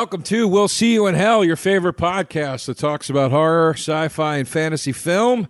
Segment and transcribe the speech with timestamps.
[0.00, 4.08] Welcome to We'll See You in Hell, your favorite podcast that talks about horror, sci
[4.08, 5.46] fi, and fantasy film.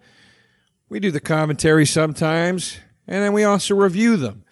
[0.89, 4.43] We do the commentary sometimes, and then we also review them.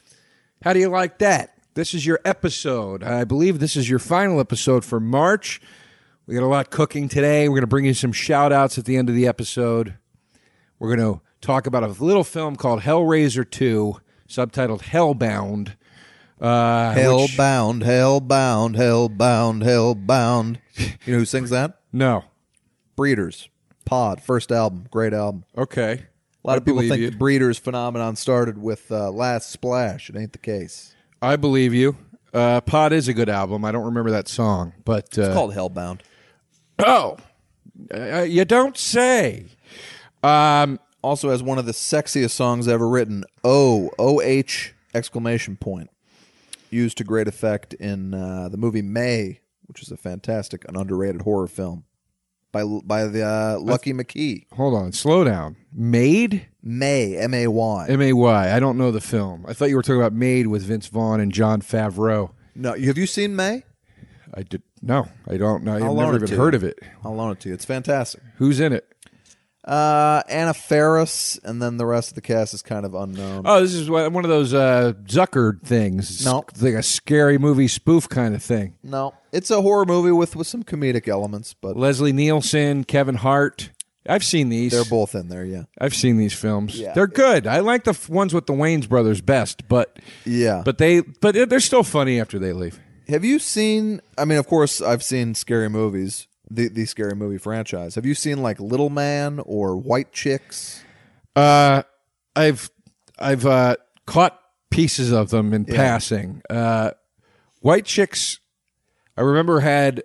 [0.62, 1.52] How do you like that?
[1.74, 3.02] This is your episode.
[3.02, 5.60] I believe this is your final episode for March.
[6.26, 7.48] We got a lot cooking today.
[7.48, 9.98] We're going to bring you some shout outs at the end of the episode.
[10.78, 13.96] We're going to talk about a little film called Hellraiser 2,
[14.28, 15.72] subtitled Hellbound.
[16.40, 20.58] Uh, which- Hellbound, hellbound, hellbound, hellbound.
[21.06, 21.78] You know who sings that?
[21.92, 22.24] no.
[22.96, 23.48] Breeders.
[23.84, 25.44] Pod, first album, great album.
[25.56, 26.02] Okay.
[26.44, 30.10] A lot of people think the Breeders phenomenon started with uh, Last Splash.
[30.10, 30.94] It ain't the case.
[31.22, 31.96] I believe you.
[32.34, 33.64] Uh, Pod is a good album.
[33.64, 36.00] I don't remember that song, but uh, It's called Hellbound.
[36.80, 37.16] oh,
[37.94, 39.46] uh, you don't say.
[40.22, 43.24] Um, Also has one of the sexiest songs ever written.
[43.44, 45.88] Oh, O O H exclamation point.
[46.70, 51.22] Used to great effect in uh, the movie May, which is a fantastic an underrated
[51.22, 51.84] horror film
[52.52, 54.46] by by the uh, Lucky McKee.
[54.52, 55.56] hold on, slow down.
[55.72, 57.86] Made May M A Y.
[57.88, 58.54] M A Y.
[58.54, 59.44] I don't know the film.
[59.48, 62.32] I thought you were talking about Made with Vince Vaughn and Jon Favreau.
[62.54, 63.64] No, have you seen May?
[64.34, 65.08] I did no.
[65.26, 65.74] I don't know.
[65.74, 66.78] I've never even heard of it.
[67.04, 67.54] I'll loan it to you.
[67.54, 68.22] It's fantastic.
[68.36, 68.86] Who's in it?
[69.68, 73.42] Uh, Anna Faris, and then the rest of the cast is kind of unknown.
[73.44, 76.24] Oh, this is one one of those uh, Zucker things.
[76.24, 76.44] No.
[76.48, 78.76] It's like a scary movie spoof kind of thing.
[78.82, 83.70] no, it's a horror movie with with some comedic elements, but Leslie Nielsen, Kevin Hart.
[84.08, 84.72] I've seen these.
[84.72, 85.44] they're both in there.
[85.44, 86.80] Yeah, I've seen these films.
[86.80, 86.94] Yeah.
[86.94, 87.46] They're good.
[87.46, 90.62] I like the f- ones with the Wayans brothers best, but yeah.
[90.64, 92.80] but they but they're still funny after they leave.
[93.08, 94.00] have you seen?
[94.16, 96.26] I mean, of course, I've seen scary movies.
[96.50, 97.94] The the scary movie franchise.
[97.96, 100.82] Have you seen like Little Man or White Chicks?
[101.36, 101.82] Uh,
[102.34, 102.70] I've
[103.18, 103.76] I've uh,
[104.06, 106.42] caught pieces of them in passing.
[106.48, 106.92] Uh,
[107.60, 108.40] White Chicks,
[109.16, 110.02] I remember had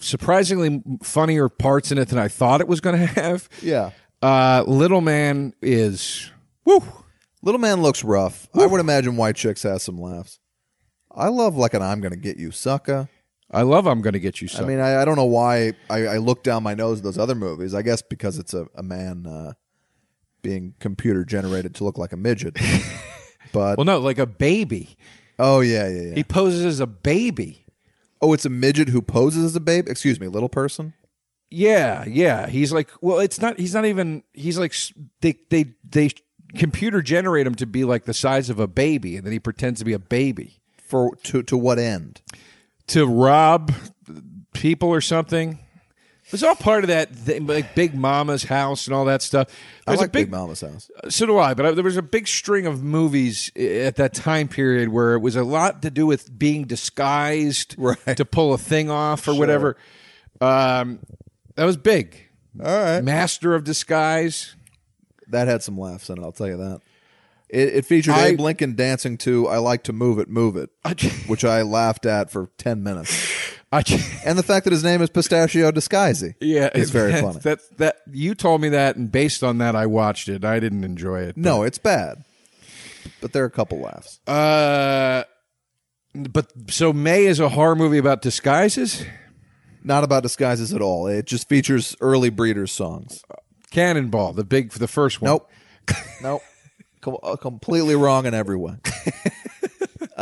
[0.00, 3.48] surprisingly funnier parts in it than I thought it was going to have.
[3.60, 3.90] Yeah.
[4.22, 6.30] Uh, Little Man is
[6.64, 6.82] woo.
[7.42, 8.48] Little Man looks rough.
[8.54, 10.38] I would imagine White Chicks has some laughs.
[11.14, 13.08] I love like an "I'm gonna get you, sucker."
[13.52, 13.86] I love.
[13.86, 14.48] I'm going to get you.
[14.48, 14.64] Some.
[14.64, 17.18] I mean, I, I don't know why I, I look down my nose at those
[17.18, 17.74] other movies.
[17.74, 19.52] I guess because it's a, a man uh,
[20.42, 22.56] being computer generated to look like a midget.
[23.52, 24.96] but well, no, like a baby.
[25.38, 26.14] oh yeah, yeah, yeah.
[26.14, 27.66] He poses as a baby.
[28.20, 29.88] oh, it's a midget who poses as a babe.
[29.88, 30.94] Excuse me, little person.
[31.50, 32.46] Yeah, yeah.
[32.46, 33.58] He's like, well, it's not.
[33.58, 34.22] He's not even.
[34.32, 36.10] He's like s- they they they
[36.56, 39.80] computer generate him to be like the size of a baby, and then he pretends
[39.80, 42.22] to be a baby For to to what end?
[42.88, 43.72] To rob
[44.52, 45.58] people or something.
[46.24, 49.48] It was all part of that thing, like Big Mama's house and all that stuff.
[49.86, 50.90] I like big, Big Mama's house.
[51.10, 51.52] so do I.
[51.52, 55.18] But I, there was a big string of movies at that time period where it
[55.18, 58.16] was a lot to do with being disguised Right.
[58.16, 59.76] to pull a thing off or whatever.
[60.40, 61.00] Um,
[61.56, 62.16] that was big.
[62.58, 64.54] All right, Master of Disguise.
[65.28, 66.22] that had some laughs in it.
[66.22, 66.80] I'll tell you that.
[67.52, 70.70] It, it featured I- Abe Lincoln dancing to "I Like to Move It, Move It,"
[71.28, 73.12] which I laughed at for ten minutes.
[73.70, 73.82] I,
[74.26, 76.34] And the fact that his name is Pistachio Disguisey.
[76.40, 77.38] yeah, it's very that, funny.
[77.40, 80.44] That that you told me that, and based on that, I watched it.
[80.44, 81.36] I didn't enjoy it.
[81.36, 82.24] No, it's bad.
[83.20, 84.20] But there are a couple laughs.
[84.26, 85.24] Uh,
[86.14, 89.04] but so May is a horror movie about disguises.
[89.84, 91.06] Not about disguises at all.
[91.06, 93.22] It just features early Breeders songs.
[93.70, 95.30] Cannonball, the big, the first one.
[95.30, 95.50] Nope.
[96.22, 96.42] nope.
[97.06, 98.74] Uh, completely wrong in every way.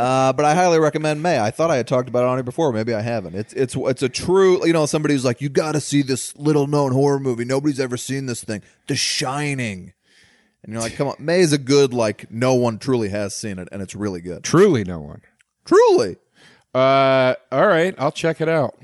[0.01, 1.39] Uh, but I highly recommend May.
[1.39, 2.71] I thought I had talked about it on here before.
[2.73, 3.35] Maybe I haven't.
[3.35, 4.65] It's it's it's a true.
[4.65, 7.45] You know, somebody who's like, you got to see this little known horror movie.
[7.45, 9.93] Nobody's ever seen this thing, The Shining.
[10.63, 12.31] And you're like, come on, May is a good like.
[12.31, 14.43] No one truly has seen it, and it's really good.
[14.43, 15.21] Truly, no one.
[15.65, 16.17] Truly.
[16.73, 18.75] Uh, all right, I'll check it out.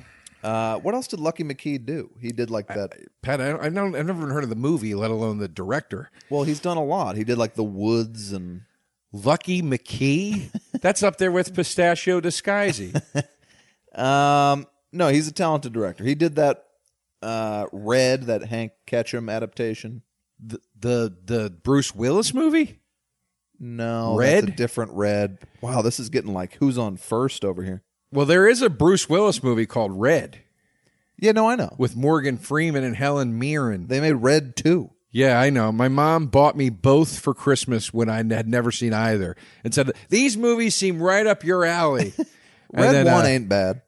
[0.48, 2.10] Uh, what else did Lucky McKee do?
[2.22, 2.94] He did like that.
[3.22, 6.10] Pat, I, I don't, I've never even heard of the movie, let alone the director.
[6.30, 7.18] Well, he's done a lot.
[7.18, 8.62] He did like The Woods and
[9.12, 10.50] Lucky McKee.
[10.82, 13.00] That's up there with Pistachio Disguisey.
[13.96, 16.04] Um, no, he's a talented director.
[16.04, 16.66] He did that
[17.24, 20.04] uh, Red, that Hank Ketchum adaptation.
[20.40, 22.80] the, the the Bruce Willis movie.
[23.60, 24.44] No, Red?
[24.44, 25.40] That's a different Red.
[25.62, 27.82] Wow, this is getting like who's on first over here.
[28.12, 30.40] Well, there is a Bruce Willis movie called Red.
[31.20, 31.74] Yeah, no, I know.
[31.78, 33.88] with Morgan Freeman and Helen Mirren.
[33.88, 34.92] They made Red too.
[35.10, 35.72] Yeah, I know.
[35.72, 39.92] My mom bought me both for Christmas when I had never seen either, and said
[40.10, 42.14] these movies seem right up your alley.
[42.74, 43.82] And Red then, one uh, ain't bad.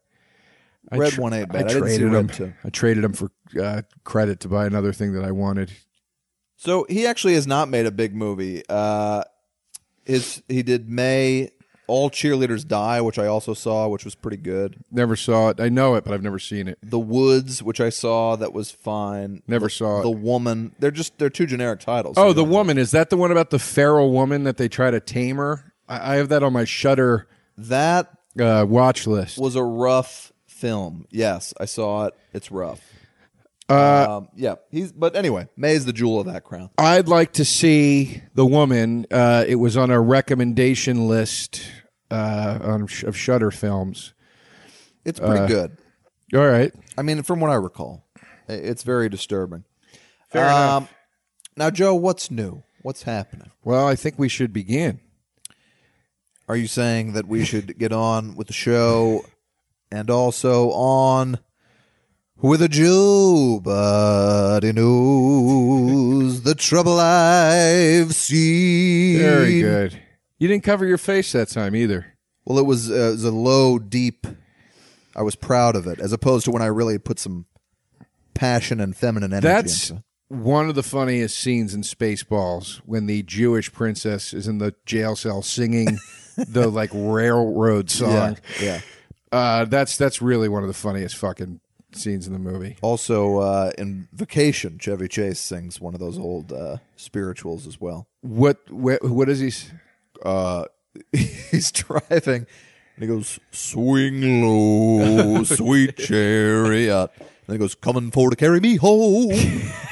[0.90, 1.66] I Red one ain't bad.
[1.66, 2.28] I, didn't see traded Red them.
[2.30, 2.54] two.
[2.64, 3.32] I traded them for
[3.62, 5.74] uh, credit to buy another thing that I wanted.
[6.56, 8.64] So he actually has not made a big movie.
[8.70, 9.24] Uh,
[10.06, 11.52] his he did May
[11.90, 14.78] All Cheerleaders Die, which I also saw, which was pretty good.
[14.92, 15.60] Never saw it.
[15.60, 16.78] I know it, but I've never seen it.
[16.82, 19.42] The Woods, which I saw, that was fine.
[19.48, 20.04] Never the, saw it.
[20.04, 20.76] The Woman.
[20.80, 22.16] They're just they're two generic titles.
[22.18, 25.00] Oh, the woman is that the one about the feral woman that they try to
[25.00, 25.74] tame her?
[25.88, 27.28] I, I have that on my Shudder
[27.58, 28.10] That
[28.40, 29.38] uh, watch list.
[29.38, 31.08] was a rough film.
[31.10, 32.14] Yes, I saw it.
[32.34, 32.82] It's rough.
[33.70, 34.92] Uh, um, yeah, he's.
[34.92, 36.72] But anyway, May's the jewel of that crown.
[36.78, 39.06] I'd like to see the woman.
[39.12, 41.62] Uh, it was on a recommendation list
[42.12, 44.14] uh, on sh- of Shudder films.
[45.06, 45.78] It's Uh, pretty good.
[46.34, 48.06] All right, I mean, from what I recall,
[48.48, 49.64] it's very disturbing.
[50.30, 50.94] Fair enough.
[51.58, 52.64] Now, Joe, what's new?
[52.84, 53.50] What's happening?
[53.64, 55.00] well, I think we should begin.
[56.48, 59.26] Are you saying that we should get on with the show
[59.92, 61.40] and also on
[62.42, 69.20] with a Joe Buddy News, the trouble I've seen?
[69.20, 70.00] Very good.
[70.40, 72.18] You didn't cover your face that time either.
[72.46, 74.26] Well, it was, uh, it was a low, deep.
[75.16, 77.46] I was proud of it, as opposed to when I really put some
[78.34, 83.24] passion and feminine energy That's into one of the funniest scenes in Spaceballs when the
[83.24, 85.98] Jewish princess is in the jail cell singing
[86.38, 88.38] the like railroad song.
[88.62, 88.82] Yeah, yeah.
[89.32, 91.60] Uh, that's that's really one of the funniest fucking
[91.94, 92.78] scenes in the movie.
[92.82, 98.08] Also, uh, in Vacation, Chevy Chase sings one of those old uh, spirituals as well.
[98.22, 99.52] What what, what is he?
[100.24, 100.66] Uh,
[101.12, 102.46] he's driving
[102.96, 107.10] and he goes, Swing low, sweet chariot.
[107.20, 109.32] And he goes, Coming for to carry me home.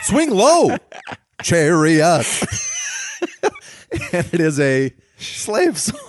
[0.04, 0.76] Swing low,
[1.42, 2.26] chariot.
[4.12, 6.00] and it is a slave song.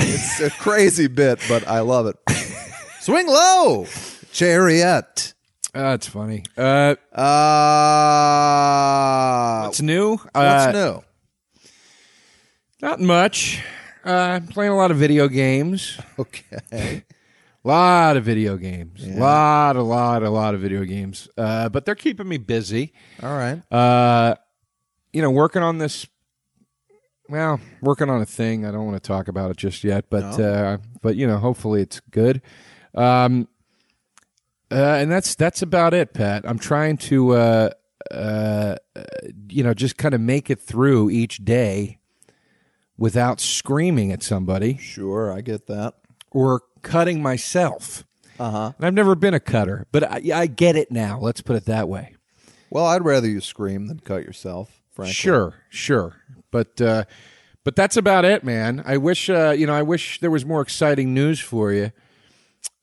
[0.00, 2.16] It's a crazy bit, but I love it.
[3.00, 3.86] Swing low,
[4.32, 5.34] chariot.
[5.74, 6.42] That's funny.
[6.56, 6.96] Uh,
[8.40, 10.16] Uh, what's new?
[10.16, 11.02] what's uh, new?
[12.82, 13.62] Not much.
[14.04, 15.98] Uh, playing a lot of video games.
[16.18, 17.04] Okay.
[17.62, 19.06] A lot of video games.
[19.06, 21.28] a Lot, a lot, a lot of video games.
[21.36, 22.94] Uh, but they're keeping me busy.
[23.22, 23.60] All right.
[23.70, 24.34] Uh,
[25.12, 26.06] you know, working on this.
[27.28, 28.64] Well, working on a thing.
[28.64, 31.82] I don't want to talk about it just yet, but uh, but you know, hopefully
[31.82, 32.40] it's good.
[32.94, 33.46] Um,
[34.70, 36.44] uh, and that's that's about it, Pat.
[36.46, 37.70] I'm trying to uh,
[38.10, 38.76] uh,
[39.48, 41.99] you know just kind of make it through each day
[43.00, 45.94] without screaming at somebody Sure, I get that.
[46.30, 48.04] or cutting myself.
[48.38, 48.72] Uh huh.
[48.78, 51.18] And I've never been a cutter, but I, I get it now.
[51.18, 52.14] Let's put it that way.
[52.70, 55.12] Well, I'd rather you scream than cut yourself, frankly.
[55.14, 56.16] Sure, sure,
[56.52, 57.04] but uh,
[57.64, 58.82] but that's about it, man.
[58.86, 61.90] I wish uh, you know, I wish there was more exciting news for you.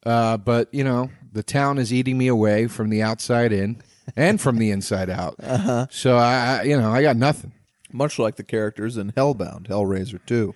[0.06, 3.81] Uh, but you know, the town is eating me away from the outside in
[4.16, 5.36] and from the inside out.
[5.44, 5.88] Uh-huh.
[5.90, 7.52] So I, I, you know, I got nothing.
[7.92, 10.54] Much like the characters in Hellbound, Hellraiser 2.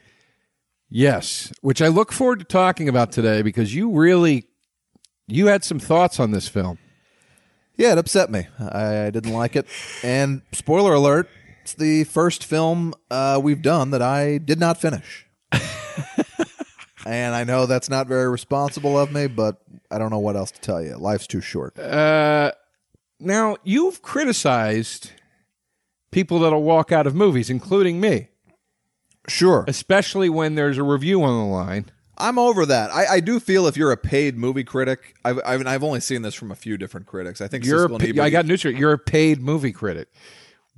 [0.90, 4.46] Yes, which I look forward to talking about today because you really
[5.28, 6.78] you had some thoughts on this film.
[7.78, 8.48] Yeah, it upset me.
[8.60, 9.66] I, I didn't like it.
[10.04, 11.30] And spoiler alert,
[11.62, 15.26] it's the first film uh, we've done that I did not finish.
[17.06, 20.52] and I know that's not very responsible of me, but I don't know what else
[20.52, 20.98] to tell you.
[20.98, 21.80] Life's too short.
[21.80, 22.52] Uh,
[23.20, 25.12] now you've criticized
[26.12, 28.30] people that'll walk out of movies, including me,
[29.28, 29.66] Sure.
[29.68, 31.86] especially when there's a review on the line.
[32.18, 32.92] I'm over that.
[32.92, 36.22] I, I do feel if you're a paid movie critic, I've, I've, I've only seen
[36.22, 37.42] this from a few different critics.
[37.42, 38.78] I think You're, a, and pa- Ebert- I got news for you.
[38.78, 40.08] You're a paid movie critic.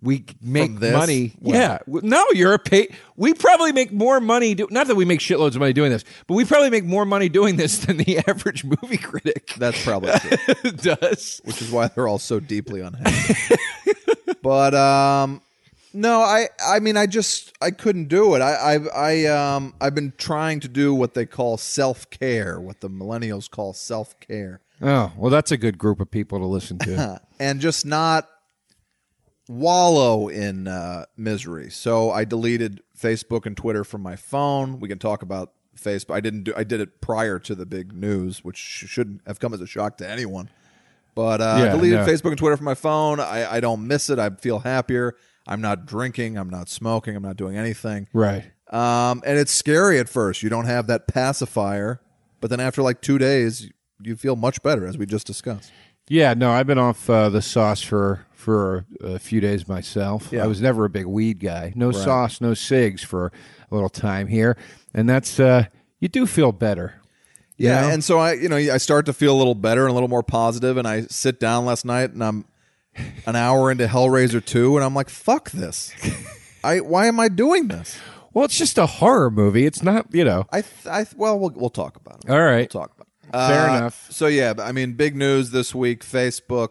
[0.02, 0.94] We make this?
[0.94, 1.34] money.
[1.40, 1.56] When?
[1.56, 1.78] Yeah.
[1.86, 2.94] W- No, you're a paid.
[3.16, 4.54] We probably make more money.
[4.54, 7.06] Do, not that we make shitloads of money doing this, but we probably make more
[7.06, 10.72] money doing this than the average movie critic That's probably true.
[10.72, 11.40] does.
[11.46, 13.56] which is why they're all so deeply unhappy.
[14.42, 15.42] but um,
[15.94, 18.42] no, I I mean I just I couldn't do it.
[18.42, 22.82] I I've I um I've been trying to do what they call self care, what
[22.82, 26.78] the millennials call self care, Oh, well, that's a good group of people to listen
[26.80, 27.22] to.
[27.40, 28.30] and just not
[29.48, 31.70] wallow in uh, misery.
[31.70, 34.82] So I deleted Facebook and Twitter from my phone.
[34.82, 36.14] We can talk about Facebook.
[36.14, 36.54] I didn't do.
[36.56, 39.98] I did it prior to the big news, which shouldn't have come as a shock
[39.98, 40.50] to anyone.
[41.16, 42.06] But uh, Yeah, I deleted no.
[42.06, 43.20] Facebook and Twitter from my phone.
[43.20, 44.18] I, I don't miss it.
[44.20, 45.16] I feel happier.
[45.48, 46.38] I'm not drinking.
[46.38, 47.16] I'm not smoking.
[47.16, 48.08] I'm not doing anything.
[48.14, 48.44] right.
[48.72, 50.42] Um, and it's scary at first.
[50.42, 52.02] You don't have that pacifier,
[52.42, 53.70] but then after like two days,
[54.02, 55.72] you feel much better, as we just discussed.
[56.10, 60.30] Yeah, no, I've been off uh, the sauce for for a few days myself.
[60.32, 60.44] Yeah.
[60.44, 61.72] I was never a big weed guy.
[61.76, 63.32] No sauce, no cigs for
[63.72, 64.58] a little time here,
[64.94, 65.66] and that's uh,
[66.00, 66.96] you do feel better.
[67.58, 67.90] You Yeah, know?
[67.90, 70.10] and so I, you know, I start to feel a little better and a little
[70.10, 72.46] more positive, and I sit down last night and I'm
[73.26, 75.92] an hour into Hellraiser two, and I'm like, "Fuck this!
[76.64, 77.98] I why am I doing this?"
[78.34, 79.66] well, it's just a horror movie.
[79.66, 80.46] It's not, you know.
[80.52, 82.30] I, th- I, th- well, we'll we'll talk about it.
[82.32, 82.72] All right.
[82.74, 83.32] We'll talk about it.
[83.32, 84.08] Fair Uh, enough.
[84.12, 86.04] So yeah, I mean, big news this week.
[86.06, 86.70] Facebook.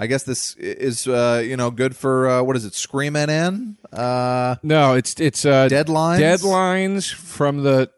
[0.00, 2.74] I guess this is uh, you know good for uh, what is it?
[2.74, 3.76] Scream NN.
[3.92, 6.20] Uh, No, it's it's uh, Deadlines?
[6.20, 7.90] Deadlines from the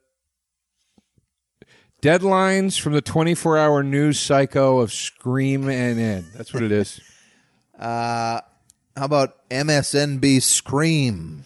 [2.03, 6.33] deadlines from the twenty four hour news cycle of Scream and NN.
[6.33, 7.01] That's what it is.
[7.79, 8.41] uh,
[8.97, 11.45] how about MSNB Scream?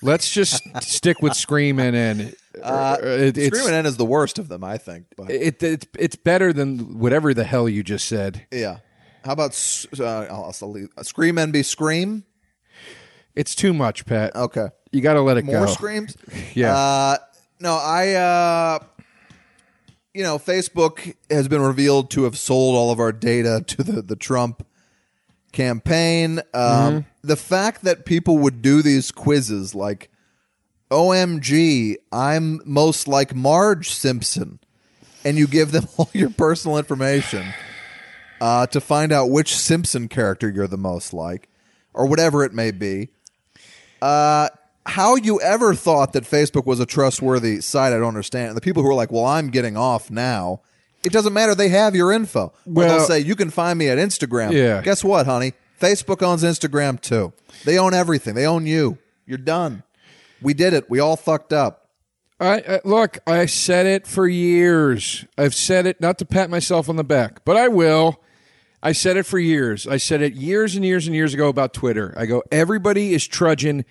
[0.00, 2.34] Let's just stick with Scream NN.
[2.62, 5.06] Uh, It- it's, Scream NN is the worst of them, I think.
[5.16, 8.46] But it, it's it's better than whatever the hell you just said.
[8.52, 8.78] yeah,
[9.24, 10.88] how about s- uh, I'll, I'll leave.
[11.02, 12.24] Scream NB Scream?
[13.34, 14.34] It's too much, Pat.
[14.34, 15.52] Okay, You got to let it go.
[15.52, 15.72] more go.
[15.72, 16.16] screams.
[16.54, 16.74] Yeah.
[16.76, 17.16] Uh,
[17.60, 18.14] no, I.
[18.14, 18.78] Uh,
[20.18, 24.02] you know, Facebook has been revealed to have sold all of our data to the
[24.02, 24.66] the Trump
[25.52, 26.40] campaign.
[26.52, 26.98] Um, Mm-hmm.
[27.22, 30.10] The fact that people would do these quizzes like,
[30.90, 34.58] "OMG, I'm most like Marge Simpson,"
[35.24, 37.54] and you give them all your personal information
[38.40, 41.48] uh, to find out which Simpson character you're the most like,
[41.94, 43.10] or whatever it may be.
[44.02, 44.48] Uh,
[44.88, 48.48] how you ever thought that Facebook was a trustworthy site, I don't understand.
[48.48, 50.62] And the people who are like, well, I'm getting off now,
[51.04, 51.54] it doesn't matter.
[51.54, 52.46] They have your info.
[52.46, 54.52] Or Well- they'll say, you can find me at Instagram.
[54.52, 54.82] Yeah.
[54.82, 55.52] Guess what, honey?
[55.80, 57.32] Facebook owns Instagram too.
[57.64, 58.34] They own everything.
[58.34, 58.98] They own you.
[59.26, 59.84] You're done.
[60.42, 60.90] We did it.
[60.90, 61.88] We all fucked up.
[62.40, 63.18] I, I look.
[63.26, 65.24] I said it for years.
[65.36, 68.20] I've said it not to pat myself on the back, but I will.
[68.80, 69.86] I said it for years.
[69.88, 72.14] I said it years and years and years ago about Twitter.
[72.16, 73.84] I go, everybody is trudging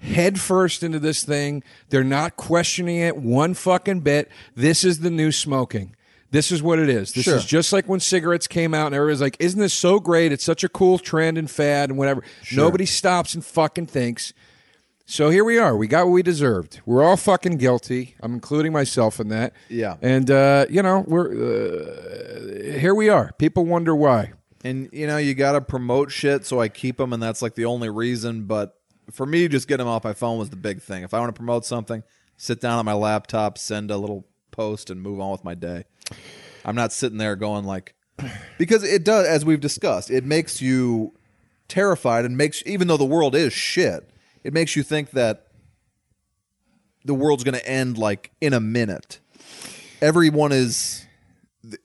[0.00, 1.62] headfirst into this thing.
[1.90, 4.30] They're not questioning it one fucking bit.
[4.54, 5.94] This is the new smoking.
[6.30, 7.12] This is what it is.
[7.12, 7.36] This Sure.
[7.36, 10.30] is just like when cigarettes came out and everybody's like, isn't this so great?
[10.30, 12.22] It's such a cool trend and fad and whatever.
[12.52, 14.34] Nobody stops and fucking thinks.
[15.06, 15.74] So here we are.
[15.74, 16.82] We got what we deserved.
[16.84, 18.14] We're all fucking guilty.
[18.20, 19.54] I'm including myself in that.
[19.70, 19.96] Yeah.
[20.02, 22.94] And uh, you know, we're uh, here.
[22.94, 23.32] We are.
[23.38, 24.32] People wonder why.
[24.64, 27.54] And, you know, you got to promote shit, so I keep them, and that's like
[27.54, 28.42] the only reason.
[28.42, 28.77] But
[29.10, 31.02] for me, just getting them off my phone was the big thing.
[31.02, 32.02] If I want to promote something,
[32.36, 35.84] sit down on my laptop, send a little post, and move on with my day.
[36.64, 37.94] I'm not sitting there going like,
[38.58, 41.14] because it does, as we've discussed, it makes you
[41.68, 44.08] terrified and makes, even though the world is shit,
[44.44, 45.46] it makes you think that
[47.04, 49.20] the world's going to end like in a minute.
[50.00, 51.06] Everyone is,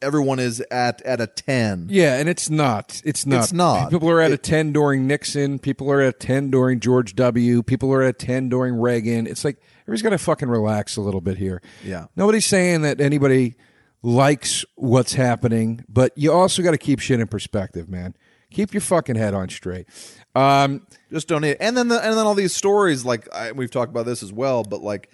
[0.01, 1.87] everyone is at at a ten.
[1.89, 3.01] Yeah, and it's not.
[3.05, 3.43] It's not.
[3.43, 3.89] It's not.
[3.89, 5.59] People are at a ten during Nixon.
[5.59, 7.63] People are at a ten during George W.
[7.63, 9.27] People are at a ten during Reagan.
[9.27, 11.61] It's like everybody's got to fucking relax a little bit here.
[11.83, 12.05] Yeah.
[12.15, 13.55] Nobody's saying that anybody
[14.01, 18.15] likes what's happening, but you also got to keep shit in perspective, man.
[18.51, 19.87] Keep your fucking head on straight.
[20.35, 21.57] Um, just don't need it.
[21.59, 24.33] and then the, and then all these stories like I, we've talked about this as
[24.33, 25.11] well but like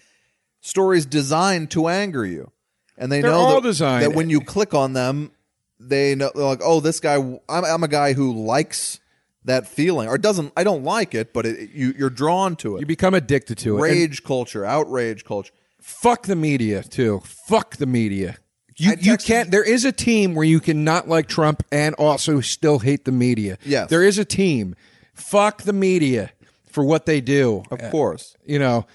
[0.61, 2.51] stories designed to anger you
[2.99, 4.03] and they They're know all that, designed.
[4.05, 5.31] that when you click on them
[5.79, 8.99] they know they're like oh this guy I'm, I'm a guy who likes
[9.45, 12.81] that feeling or doesn't I don't like it but it, you you're drawn to it
[12.81, 13.73] you become addicted to it.
[13.73, 17.21] And rage culture outrage culture fuck the media too.
[17.23, 18.37] Fuck the media.
[18.75, 19.51] You I you texted- can't.
[19.51, 23.11] There is a team where you can not like Trump and also still hate the
[23.11, 23.57] media.
[23.65, 23.89] Yes.
[23.89, 24.75] there is a team.
[25.13, 26.31] Fuck the media
[26.67, 27.63] for what they do.
[27.71, 28.85] of course You know,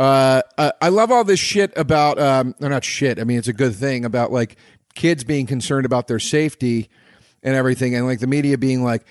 [0.00, 2.18] uh, I, I love all this shit about.
[2.18, 3.18] Um, or not shit.
[3.20, 4.56] I mean, it's a good thing about like
[4.94, 6.88] kids being concerned about their safety
[7.42, 9.04] and everything, and like the media being like.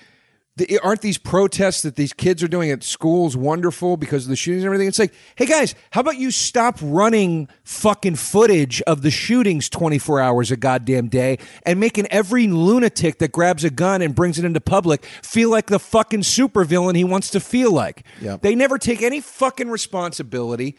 [0.64, 4.36] The- Aren't these protests that these kids are doing at schools wonderful because of the
[4.36, 4.88] shootings and everything?
[4.88, 10.20] It's like, hey guys, how about you stop running fucking footage of the shootings 24
[10.20, 14.44] hours a goddamn day and making every lunatic that grabs a gun and brings it
[14.44, 18.04] into public feel like the fucking supervillain he wants to feel like?
[18.20, 18.36] Yeah.
[18.40, 20.76] They never take any fucking responsibility.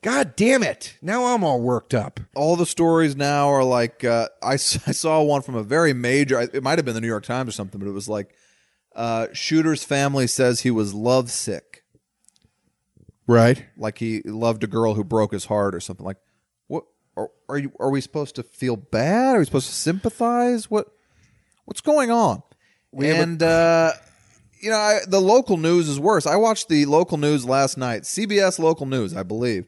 [0.00, 0.96] God damn it.
[1.02, 2.20] Now I'm all worked up.
[2.36, 6.40] all the stories now are like uh, I, I saw one from a very major
[6.40, 8.32] it might have been the new york times or something but it was like
[8.98, 11.84] uh, shooter's family says he was lovesick.
[13.28, 13.66] Right.
[13.76, 16.04] like he loved a girl who broke his heart or something.
[16.04, 16.16] Like
[16.66, 19.36] what are, are you are we supposed to feel bad?
[19.36, 20.70] Are we supposed to sympathize?
[20.70, 20.88] What
[21.66, 22.42] what's going on?
[22.98, 23.92] And uh
[24.62, 26.26] you know I, the local news is worse.
[26.26, 28.02] I watched the local news last night.
[28.04, 29.66] Cbs local news i believe.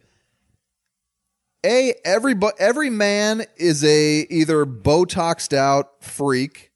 [1.66, 6.72] A every every man is a either botoxed out freak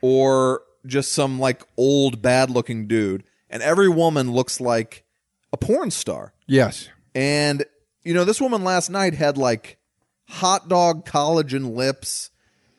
[0.00, 5.04] or just some like old bad looking dude, and every woman looks like
[5.52, 6.32] a porn star.
[6.46, 6.88] Yes.
[7.14, 7.64] And
[8.02, 9.78] you know, this woman last night had like
[10.28, 12.30] hot dog collagen lips.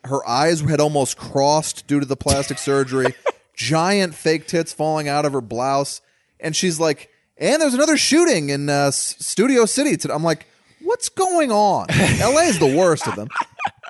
[0.03, 3.13] Her eyes had almost crossed due to the plastic surgery.
[3.55, 6.01] Giant fake tits falling out of her blouse,
[6.39, 10.45] and she's like, "And there's another shooting in uh, Studio City." today." I'm like,
[10.81, 11.87] "What's going on?"
[12.19, 13.29] LA is the worst of them.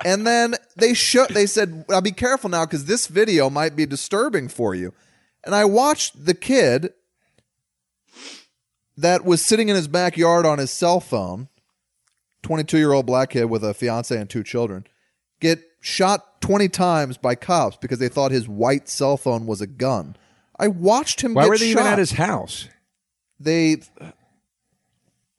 [0.04, 3.86] And then they show they said, "Now be careful now because this video might be
[3.86, 4.92] disturbing for you."
[5.44, 6.92] And I watched the kid
[8.96, 11.48] that was sitting in his backyard on his cell phone,
[12.42, 14.86] 22 year old black kid with a fiance and two children,
[15.40, 19.66] get shot 20 times by cops because they thought his white cell phone was a
[19.66, 20.16] gun.
[20.58, 21.80] I watched him Why were they shot.
[21.80, 22.68] even at his house?
[23.38, 23.82] They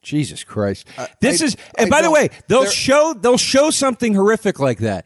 [0.07, 0.87] Jesus Christ.
[0.97, 4.59] Uh, this I- is and I by the way, they'll show they'll show something horrific
[4.59, 5.05] like that.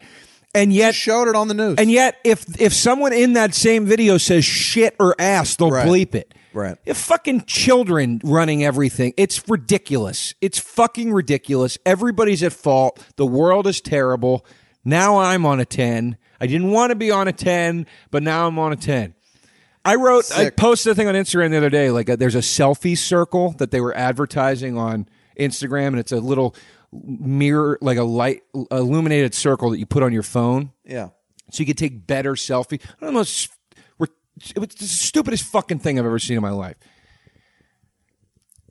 [0.53, 1.75] And yet showed it on the news.
[1.77, 5.87] and yet if if someone in that same video says shit or ass, they'll Right.
[5.87, 6.33] bleep it.
[6.53, 6.77] Right.
[6.85, 10.33] If fucking children running everything, it's ridiculous.
[10.41, 11.77] It's fucking ridiculous.
[11.85, 12.99] Everybody's at fault.
[13.15, 14.45] The world is terrible.
[14.83, 16.17] Now I'm on a 10.
[16.41, 19.13] I didn't want to be on a 10, but now I'm on a 10.
[19.83, 21.89] I wrote, I posted a thing on Instagram the other day.
[21.89, 25.07] Like, uh there's a selfie circle that they were advertising on
[25.39, 26.55] Instagram, and it's a little
[26.91, 31.09] mirror, like a light illuminated circle that you put on your phone yeah.
[31.49, 32.81] so you could take better selfie.
[33.01, 33.23] I don't know.
[34.55, 36.75] It was the stupidest fucking thing I've ever seen in my life.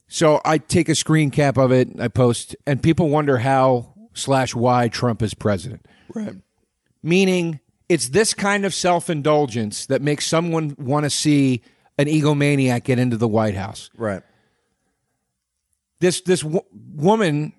[0.08, 4.54] So I take a screen cap of it, I post, and people wonder how slash
[4.54, 5.86] why Trump is president.
[6.12, 6.34] Right.
[7.02, 11.60] Meaning, it's this kind of self indulgence that makes someone want to see
[11.98, 13.90] an egomaniac get into the White House.
[13.96, 14.22] Right.
[15.98, 17.52] This this w- woman,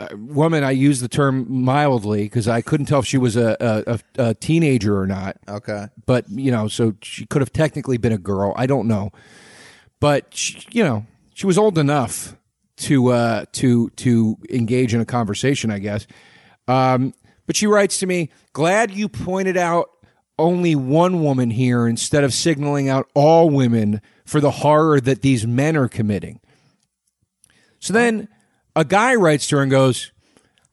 [0.00, 3.84] uh, woman, I use the term mildly because I couldn't tell if she was a,
[3.86, 5.36] a, a, teenager or not.
[5.46, 5.88] Okay.
[6.06, 8.54] but you know, so she could have technically been a girl.
[8.56, 9.12] I don't know,
[10.00, 12.34] but she, you know, she was old enough
[12.78, 16.06] to uh, to to engage in a conversation, I guess.
[16.68, 17.12] Um,
[17.48, 19.90] but she writes to me, "Glad you pointed out
[20.38, 25.44] only one woman here instead of signaling out all women for the horror that these
[25.44, 26.38] men are committing."
[27.80, 28.28] So then
[28.76, 30.12] a guy writes to her and goes,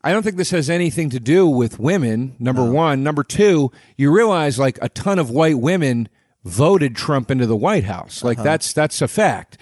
[0.05, 3.01] I don't think this has anything to do with women, number one.
[3.01, 6.09] Number two, you realize like a ton of white women
[6.43, 8.23] voted Trump into the White House.
[8.23, 8.43] Like uh-huh.
[8.43, 9.57] that's that's a fact.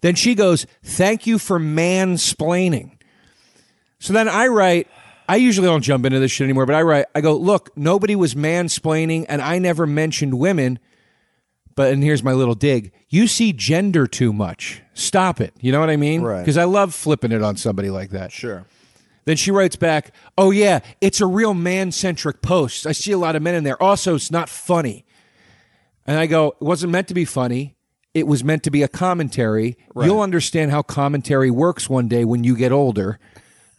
[0.00, 2.92] Then she goes, Thank you for mansplaining.
[3.98, 4.86] So then I write,
[5.28, 8.16] I usually don't jump into this shit anymore, but I write, I go, look, nobody
[8.16, 10.78] was mansplaining and I never mentioned women.
[11.74, 12.92] But and here's my little dig.
[13.08, 14.82] You see gender too much.
[14.94, 15.52] Stop it.
[15.60, 16.22] You know what I mean?
[16.22, 16.40] Right.
[16.40, 18.32] Because I love flipping it on somebody like that.
[18.32, 18.64] Sure.
[19.26, 22.86] Then she writes back, "Oh yeah, it's a real man-centric post.
[22.86, 23.80] I see a lot of men in there.
[23.80, 25.04] Also, it's not funny."
[26.06, 27.76] And I go, "It wasn't meant to be funny.
[28.14, 29.76] It was meant to be a commentary.
[29.94, 33.20] You'll understand how commentary works one day when you get older."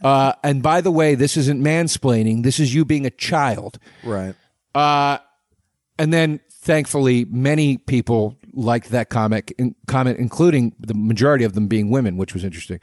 [0.01, 2.43] Uh, and by the way, this isn't mansplaining.
[2.43, 3.79] This is you being a child.
[4.03, 4.35] Right.
[4.73, 5.17] Uh,
[5.97, 11.67] And then, thankfully, many people liked that comic, in, comment, including the majority of them
[11.67, 12.79] being women, which was interesting.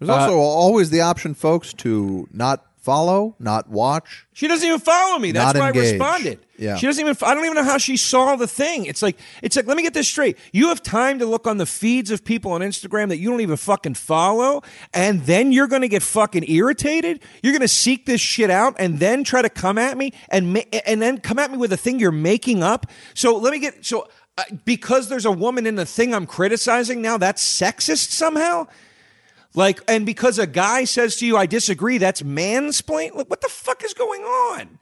[0.00, 4.26] There's also always the option, folks, to not follow, not watch.
[4.32, 5.32] She doesn't even follow me.
[5.32, 5.86] That's why engaged.
[5.86, 6.46] I responded.
[6.58, 6.76] Yeah.
[6.76, 7.16] She doesn't even.
[7.22, 8.86] I don't even know how she saw the thing.
[8.86, 9.66] It's like it's like.
[9.66, 10.38] Let me get this straight.
[10.52, 13.40] You have time to look on the feeds of people on Instagram that you don't
[13.40, 14.62] even fucking follow,
[14.92, 17.22] and then you're going to get fucking irritated.
[17.42, 20.54] You're going to seek this shit out, and then try to come at me and
[20.54, 22.86] ma- and then come at me with a thing you're making up.
[23.14, 24.08] So let me get so.
[24.38, 28.68] Uh, because there's a woman in the thing I'm criticizing now, that's sexist somehow.
[29.54, 33.14] Like, and because a guy says to you, I disagree, that's mansplain.
[33.14, 34.78] Like, what the fuck is going on?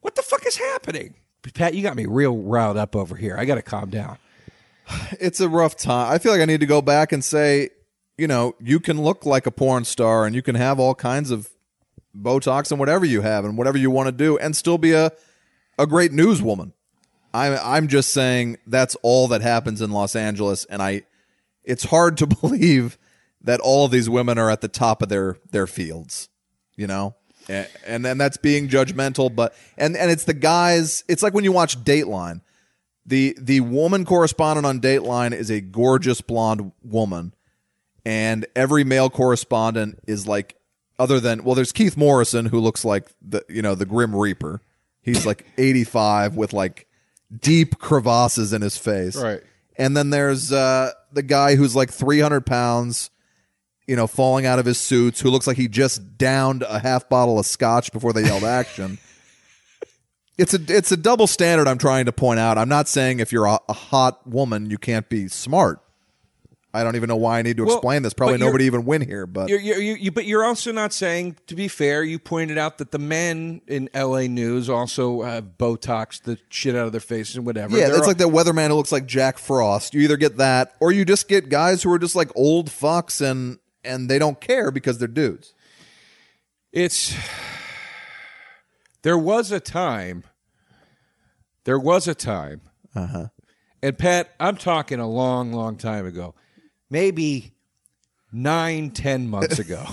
[0.00, 1.14] What the fuck is happening?
[1.54, 3.36] Pat, you got me real riled up over here.
[3.38, 4.18] I got to calm down.
[5.18, 6.12] It's a rough time.
[6.12, 7.70] I feel like I need to go back and say,
[8.16, 11.30] you know, you can look like a porn star and you can have all kinds
[11.30, 11.48] of
[12.16, 15.12] Botox and whatever you have and whatever you want to do and still be a
[15.78, 16.72] a great newswoman.
[17.34, 21.02] I'm I'm just saying that's all that happens in Los Angeles and I
[21.64, 22.96] it's hard to believe
[23.46, 26.28] that all of these women are at the top of their their fields,
[26.76, 27.16] you know?
[27.48, 31.44] And and then that's being judgmental, but and and it's the guys, it's like when
[31.44, 32.42] you watch Dateline
[33.06, 37.34] the the woman correspondent on Dateline is a gorgeous blonde woman,
[38.04, 40.56] and every male correspondent is like
[40.98, 44.60] other than well, there's Keith Morrison who looks like the you know the Grim Reaper.
[45.02, 46.88] He's like 85 with like
[47.40, 49.42] deep crevasses in his face, Right.
[49.78, 53.10] And then there's uh, the guy who's like 300 pounds,
[53.86, 57.08] you know, falling out of his suits, who looks like he just downed a half
[57.08, 58.98] bottle of scotch before they yelled action.
[60.38, 62.58] It's a it's a double standard I'm trying to point out.
[62.58, 65.80] I'm not saying if you're a, a hot woman you can't be smart.
[66.74, 68.12] I don't even know why I need to Well, explain this.
[68.12, 71.36] Probably nobody even win here, but You're, you're, you you, but you're also not saying,
[71.46, 74.28] to be fair, you pointed out that the men in L.A.
[74.28, 77.74] news also have Botox the shit out of their faces and whatever.
[77.78, 79.94] yeah, They're it's all- like that weatherman who looks like Jack Frost.
[79.94, 83.22] You either get that or you just get guys who are just like old fucks
[83.22, 85.54] and and they don't care because they're dudes.
[86.72, 87.14] It's
[89.02, 90.24] there was a time.
[91.64, 92.60] There was a time.
[92.94, 93.26] Uh-huh.
[93.82, 96.34] And Pat, I'm talking a long, long time ago,
[96.90, 97.52] maybe
[98.32, 99.84] nine, ten months ago,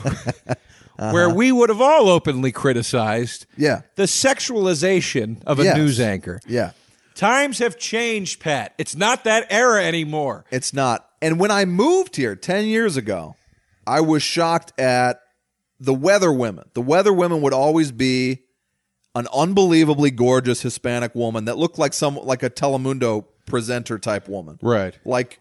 [0.97, 3.63] where we would have all openly criticized Uh-huh.
[3.63, 3.82] Yeah.
[3.95, 5.77] the sexualization of a Yes.
[5.77, 6.39] news anchor.
[6.47, 6.71] Yeah.
[7.15, 8.73] Times have changed, Pat.
[8.79, 10.45] It's not that era anymore.
[10.49, 11.08] It's not.
[11.21, 13.36] And when I moved here 10 years ago,
[13.86, 15.19] I was shocked at
[15.80, 16.65] the weather women.
[16.74, 18.43] The weather women would always be
[19.15, 24.58] an unbelievably gorgeous Hispanic woman that looked like some like a Telemundo presenter type woman.
[24.62, 24.98] Right.
[25.06, 25.39] Like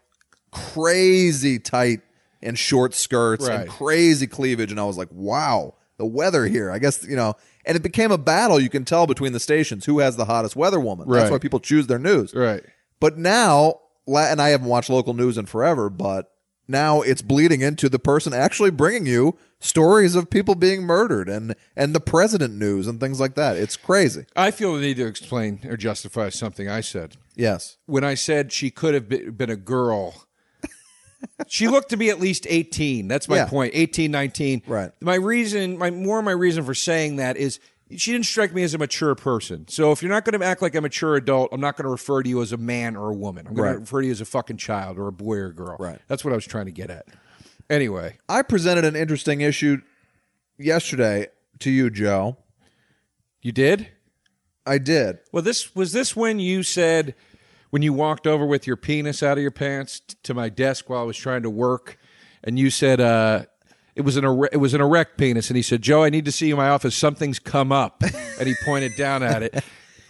[0.50, 2.00] crazy tight
[2.42, 3.60] and short skirts Right.
[3.60, 7.34] and crazy cleavage and I was like, "Wow, the weather here." I guess, you know,
[7.64, 10.56] and it became a battle you can tell between the stations who has the hottest
[10.56, 11.08] weather woman.
[11.08, 12.34] That's why people choose their news.
[12.34, 12.62] Right.
[13.00, 16.31] But now, and I haven't watched local news in forever, but
[16.72, 21.54] now it's bleeding into the person actually bringing you stories of people being murdered and
[21.76, 23.56] and the president news and things like that.
[23.56, 24.24] It's crazy.
[24.34, 27.16] I feel the need to explain or justify something I said.
[27.36, 27.76] Yes.
[27.86, 29.08] when I said she could have
[29.38, 30.26] been a girl.
[31.46, 33.08] she looked to be at least 18.
[33.08, 33.46] That's my Yeah.
[33.46, 33.72] point.
[33.74, 34.62] 18, 19.
[34.66, 34.90] Right.
[35.00, 37.60] My reason, my more my reason for saying that is
[37.96, 39.66] she didn't strike me as a mature person.
[39.68, 41.90] So if you're not going to act like a mature adult, I'm not going to
[41.90, 43.46] refer to you as a man or a woman.
[43.46, 43.72] I'm going Right.
[43.74, 45.76] to refer to you as a fucking child or a boy or a girl.
[45.78, 45.98] Right.
[46.08, 47.06] That's what I was trying to get at.
[47.70, 49.78] Anyway, I presented an interesting issue
[50.58, 51.28] yesterday
[51.60, 52.36] to you, Joe.
[53.40, 53.88] you did?
[54.66, 55.18] I did.
[55.32, 57.14] Well, this was this when you said
[57.70, 60.88] when you walked over with your penis out of your pants t- to my desk
[60.90, 61.98] while I was trying to work,
[62.44, 63.46] and you said uh,
[63.94, 66.32] it was an it was an erect penis, and he said, "Joe, I need to
[66.32, 66.96] see you in my office.
[66.96, 68.02] Something's come up,"
[68.38, 69.54] and he pointed down at it.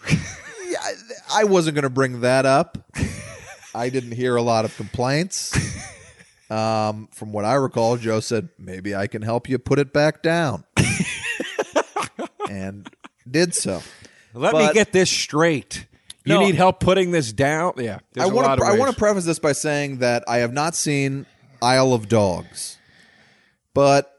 [0.08, 0.92] I,
[1.34, 2.78] I wasn't going to bring that up.
[3.74, 5.56] I didn't hear a lot of complaints.
[6.50, 10.22] Um, from what I recall, Joe said, maybe I can help you put it back
[10.22, 10.64] down.
[12.50, 12.88] and
[13.30, 13.80] did so.
[14.34, 15.86] Let me get this straight.
[16.24, 16.40] You No.
[16.40, 17.72] need help putting this down?
[17.78, 20.74] Yeah, I want to I want to preface this by saying that I have not
[20.74, 21.26] seen
[21.60, 22.78] Isle of Dogs.
[23.74, 24.12] But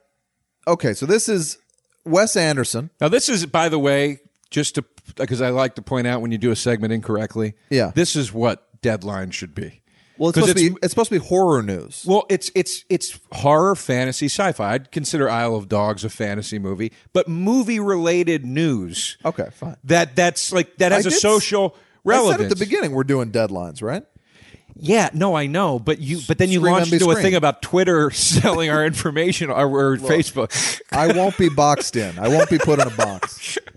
[0.68, 1.58] okay, so this is
[2.06, 2.90] Wes Anderson.
[3.00, 4.86] Now, this is, by the way, just to
[5.16, 7.54] because I like to point out when you do a segment incorrectly.
[7.70, 7.92] Yeah.
[7.94, 9.82] this is what deadline should be.
[10.18, 12.06] Well, it's supposed to it's- be it's supposed to be horror news.
[12.08, 14.74] Well, it's it's it's horror, fantasy, sci-fi.
[14.74, 19.76] I'd consider Isle of Dogs a fantasy movie, but movie-related news Okay, fine.
[19.86, 22.44] that that's like that has I a did social relevance.
[22.44, 24.04] At the beginning we're doing deadlines, right?
[24.76, 27.62] Yeah, no, I know, but you but then you Scream launched into a thing about
[27.62, 30.82] Twitter selling our information or, or Facebook.
[30.92, 32.18] I won't be boxed in.
[32.18, 33.58] I won't be put in a box.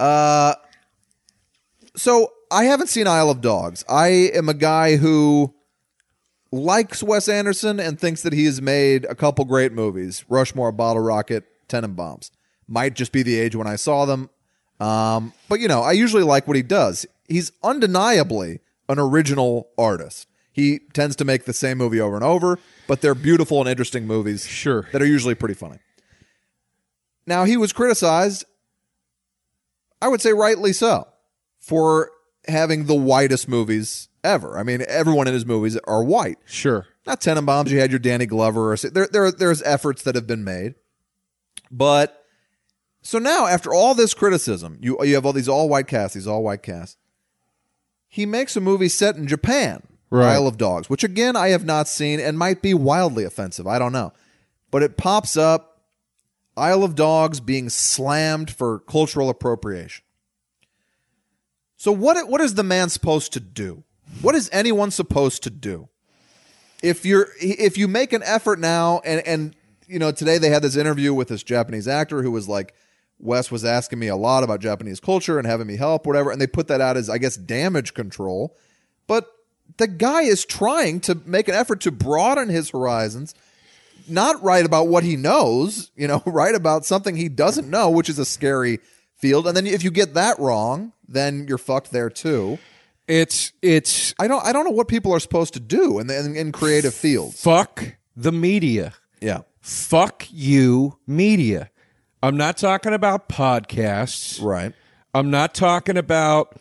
[0.00, 0.54] Uh,
[1.94, 3.84] so I haven't seen Isle of Dogs.
[3.86, 5.54] I am a guy who
[6.52, 11.02] likes Wes Anderson and thinks that he has made a couple great movies: Rushmore, Bottle
[11.02, 12.30] Rocket, Tenenbaums.
[12.66, 14.30] Might just be the age when I saw them.
[14.78, 17.06] Um, but you know, I usually like what he does.
[17.28, 20.26] He's undeniably an original artist.
[20.52, 24.06] He tends to make the same movie over and over, but they're beautiful and interesting
[24.06, 24.46] movies.
[24.46, 24.88] Sure.
[24.92, 25.78] That are usually pretty funny.
[27.26, 28.44] Now, he was criticized,
[30.02, 31.06] I would say rightly so,
[31.60, 32.10] for
[32.48, 34.58] having the whitest movies ever.
[34.58, 36.38] I mean, everyone in his movies are white.
[36.44, 36.86] Sure.
[37.06, 38.72] Not Tenenbaums, you had your Danny Glover.
[38.72, 40.74] Or, there, there, there's efforts that have been made.
[41.70, 42.24] But
[43.02, 46.26] so now, after all this criticism, you, you have all these all white casts, these
[46.26, 46.96] all white casts.
[48.08, 50.32] He makes a movie set in Japan, Right.
[50.32, 53.68] Isle of Dogs, which again I have not seen and might be wildly offensive.
[53.68, 54.12] I don't know.
[54.72, 55.82] But it pops up
[56.56, 60.04] Isle of Dogs being slammed for cultural appropriation.
[61.76, 63.84] So what what is the man supposed to do?
[64.22, 65.88] What is anyone supposed to do?
[66.82, 70.62] If you're if you make an effort now and and you know today they had
[70.62, 72.74] this interview with this Japanese actor who was like
[73.18, 76.40] Wes was asking me a lot about Japanese culture and having me help whatever and
[76.40, 78.56] they put that out as I guess damage control.
[79.06, 79.26] But
[79.76, 83.34] the guy is trying to make an effort to broaden his horizons
[84.10, 88.08] not write about what he knows, you know, write about something he doesn't know, which
[88.08, 88.80] is a scary
[89.16, 89.46] field.
[89.46, 92.58] And then if you get that wrong, then you're fucked there too.
[93.10, 96.36] It's it's I don't I don't know what people are supposed to do in, in,
[96.36, 97.40] in creative fields.
[97.42, 98.94] fuck the media.
[99.20, 99.40] Yeah.
[99.60, 101.70] Fuck you, media.
[102.22, 104.40] I'm not talking about podcasts.
[104.42, 104.72] Right.
[105.12, 106.56] I'm not talking about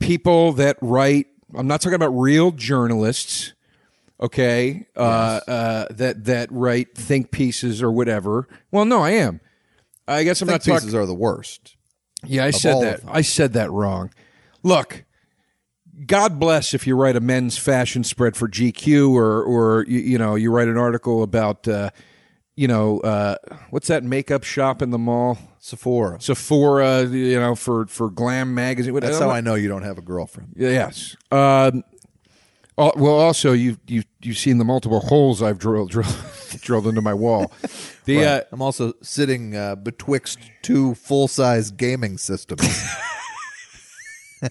[0.00, 1.28] people that write.
[1.54, 3.54] I'm not talking about real journalists.
[4.20, 5.00] Okay, uh,
[5.48, 8.46] uh, that that write think pieces or whatever.
[8.70, 9.40] Well, no, I am.
[10.06, 10.80] I guess I'm Think not talking.
[10.80, 11.76] pieces are the worst.
[12.26, 13.00] Yeah, I said that.
[13.08, 14.10] I said that wrong.
[14.62, 15.04] Look,
[16.06, 20.18] God bless if you write a men's fashion spread for GQ or or you, you
[20.18, 21.90] know you write an article about uh,
[22.56, 23.36] you know uh,
[23.70, 26.20] what's that makeup shop in the mall Sephora.
[26.20, 28.94] Sephora you know for for Glam magazine.
[29.00, 30.54] That's how I know you don't have a girlfriend.
[30.56, 31.16] Yes.
[31.30, 31.84] Um,
[32.78, 36.16] al- well, also you you you've seen the multiple holes I've drilled drilled,
[36.62, 37.52] drilled into my wall.
[38.06, 38.26] The Right.
[38.26, 42.62] uh, I'm also sitting uh, betwixt two full size gaming systems.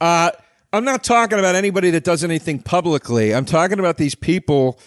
[0.00, 0.30] Uh,
[0.72, 3.34] I'm not talking about anybody that does anything publicly.
[3.34, 4.78] I'm talking about these people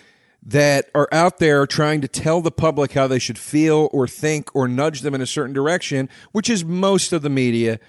[0.45, 4.55] that are out there trying to tell the public how they should feel or think
[4.55, 7.79] or nudge them in a certain direction, which is most of the media.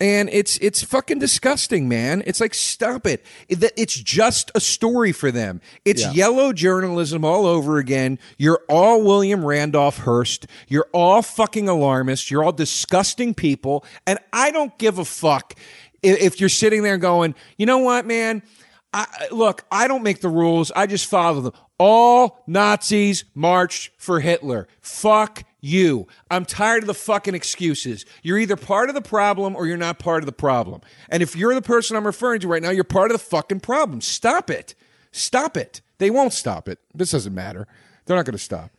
[0.00, 2.22] And it's it's fucking disgusting, man.
[2.24, 3.24] It's like stop it.
[3.48, 5.60] It- It's just a story for them.
[5.84, 6.12] It's Yeah.
[6.12, 8.20] yellow journalism all over again.
[8.36, 10.46] You're all William Randolph Hearst.
[10.68, 12.30] You're all fucking alarmists.
[12.30, 13.84] You're all disgusting people.
[14.06, 15.54] And I don't give a fuck
[16.02, 18.42] if you're sitting there going, you know what, man?
[18.92, 20.72] I, look, I don't make the rules.
[20.74, 21.52] I just follow them.
[21.78, 24.66] All Nazis marched for Hitler.
[24.80, 26.06] Fuck you.
[26.30, 28.04] I'm tired of the fucking excuses.
[28.22, 30.80] You're either part of the problem or you're not part of the problem.
[31.08, 33.60] And if you're the person I'm referring to right now, you're part of the fucking
[33.60, 34.00] problem.
[34.00, 34.74] Stop it.
[35.12, 35.80] Stop it.
[35.98, 36.78] They won't stop it.
[36.94, 37.66] This doesn't matter.
[38.06, 38.70] They're not going to stop.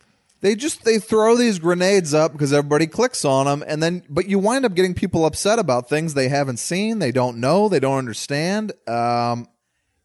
[0.41, 4.27] They just they throw these grenades up because everybody clicks on them and then but
[4.27, 7.79] you wind up getting people upset about things they haven't seen they don't know they
[7.79, 9.47] don't understand um,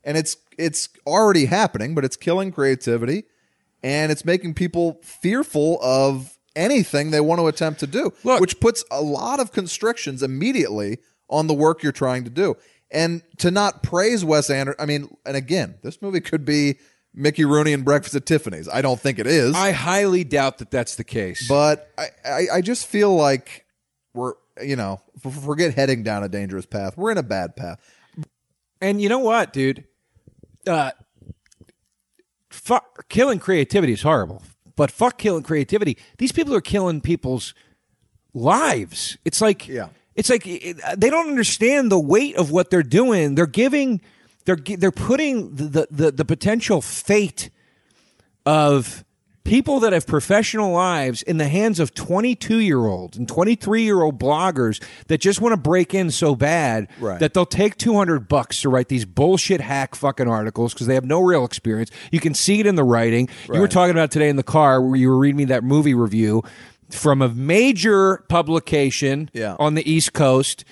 [0.03, 3.25] and it's it's already happening but it's killing creativity
[3.83, 8.61] and it's making people fearful of anything they want to attempt to do Look- which
[8.61, 12.55] puts a lot of constrictions immediately on the work you're trying to do.
[12.90, 16.77] And to not praise wes anderson i mean and again this movie could be
[17.14, 20.70] mickey rooney and breakfast at tiffany's i don't think it is I highly doubt that
[20.70, 21.46] that's the case.
[21.48, 23.64] but I, I, I just feel like
[24.14, 26.96] we're, you know, f- forget heading down a dangerous path.
[26.96, 27.81] We're in a bad path.
[28.81, 29.85] And you know what, dude?
[30.66, 30.92] Uh,
[32.50, 34.42] fuck, killing creativity is horrible.
[34.77, 35.98] But fuck killing creativity.
[36.18, 37.55] These people are killing people's
[38.33, 39.16] lives.
[39.24, 39.88] It's like, Yeah.
[40.14, 43.35] it's like they don't understand the weight of what they're doing.
[43.35, 44.00] They're giving,
[44.44, 47.50] they're they're putting the the, the, potential fate
[48.46, 49.04] of
[49.44, 54.00] people that have professional lives in the hands of 22 year olds and 23 year
[54.02, 57.20] old bloggers that just want to break in so bad Right.
[57.20, 61.04] that they'll take 200 bucks to write these bullshit hack fucking articles because they have
[61.04, 61.90] no real experience.
[62.11, 63.28] You can see it in the writing.
[63.52, 65.94] You were talking about today in the car where you were reading me that movie
[65.94, 66.42] review
[66.90, 69.57] from a major publication Yeah.
[69.59, 70.64] on the East Coast.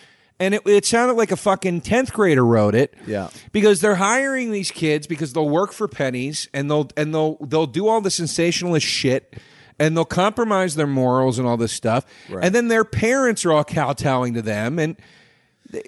[0.42, 3.28] And it, it sounded like a fucking 10th grader wrote it Yeah.
[3.52, 7.66] because they're hiring these kids because they'll work for pennies and they'll and they'll they'll
[7.68, 9.35] do all the sensationalist shit
[9.78, 12.44] and they'll compromise their morals and all this stuff Right.
[12.44, 14.96] and then their parents are all kowtowing to them and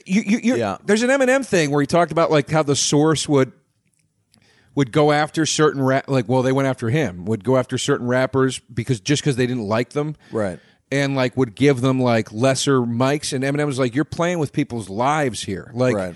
[0.07, 0.79] you, you, Yeah.
[0.85, 3.53] there's an Eminem thing where he talked about like how the source would
[4.75, 8.07] would go after certain rap like well they went after him would go after certain
[8.07, 10.59] rappers because just because they didn't like them Right.
[10.93, 14.53] And like would give them like lesser mics and Eminem was like you're playing with
[14.53, 16.15] people's lives here like Right.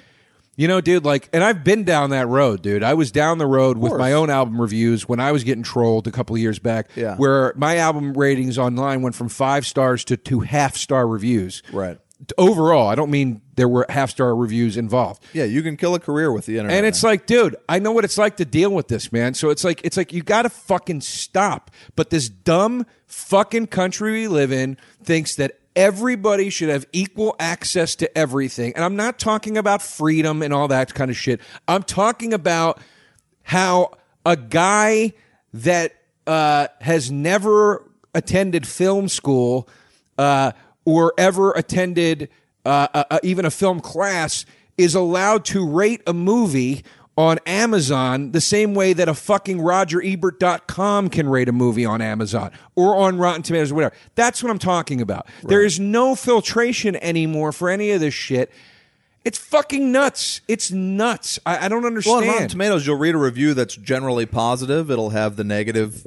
[0.57, 3.47] you know dude like and I've been down that road dude I was down the
[3.47, 6.59] road with my own album reviews when I was getting trolled a couple of years
[6.59, 7.17] back Yeah.
[7.17, 11.99] where my album ratings online went from 5 stars to two half star reviews Right.
[12.37, 16.01] Overall I don't mean there were half star reviews involved Yeah, you can kill a
[16.01, 16.77] career with the internet.
[16.77, 19.35] and it's like, dude, I know what it's like to deal with this, man.
[19.35, 21.71] So it's like, it's like you got to fucking stop.
[21.97, 27.95] But this dumb fucking country we live in thinks that everybody should have equal access
[27.97, 28.73] to everything.
[28.75, 31.41] And I'm not talking about freedom and all that kind of shit.
[31.69, 32.81] I'm talking about
[33.45, 33.93] how
[34.27, 35.13] a guy
[35.55, 35.95] that
[36.27, 39.69] uh, has never attended film school
[40.19, 40.53] uh,
[40.89, 42.31] or ever attended
[42.65, 44.47] uh, uh, uh, even a film class
[44.79, 46.83] is allowed to rate a movie
[47.17, 52.53] on Amazon the same way that a fucking RogerEbert.com can rate a movie on Amazon
[52.75, 53.95] or on Rotten Tomatoes or whatever.
[54.15, 55.27] That's what I'm talking about.
[55.43, 58.51] There is no filtration anymore for any of this shit.
[59.25, 60.41] It's fucking nuts.
[60.49, 61.39] It's nuts.
[61.45, 62.23] I, I don't Well, understand.
[62.25, 64.91] on Rotten Tomatoes, you'll read a review that's generally positive.
[64.91, 66.07] It'll have the negative,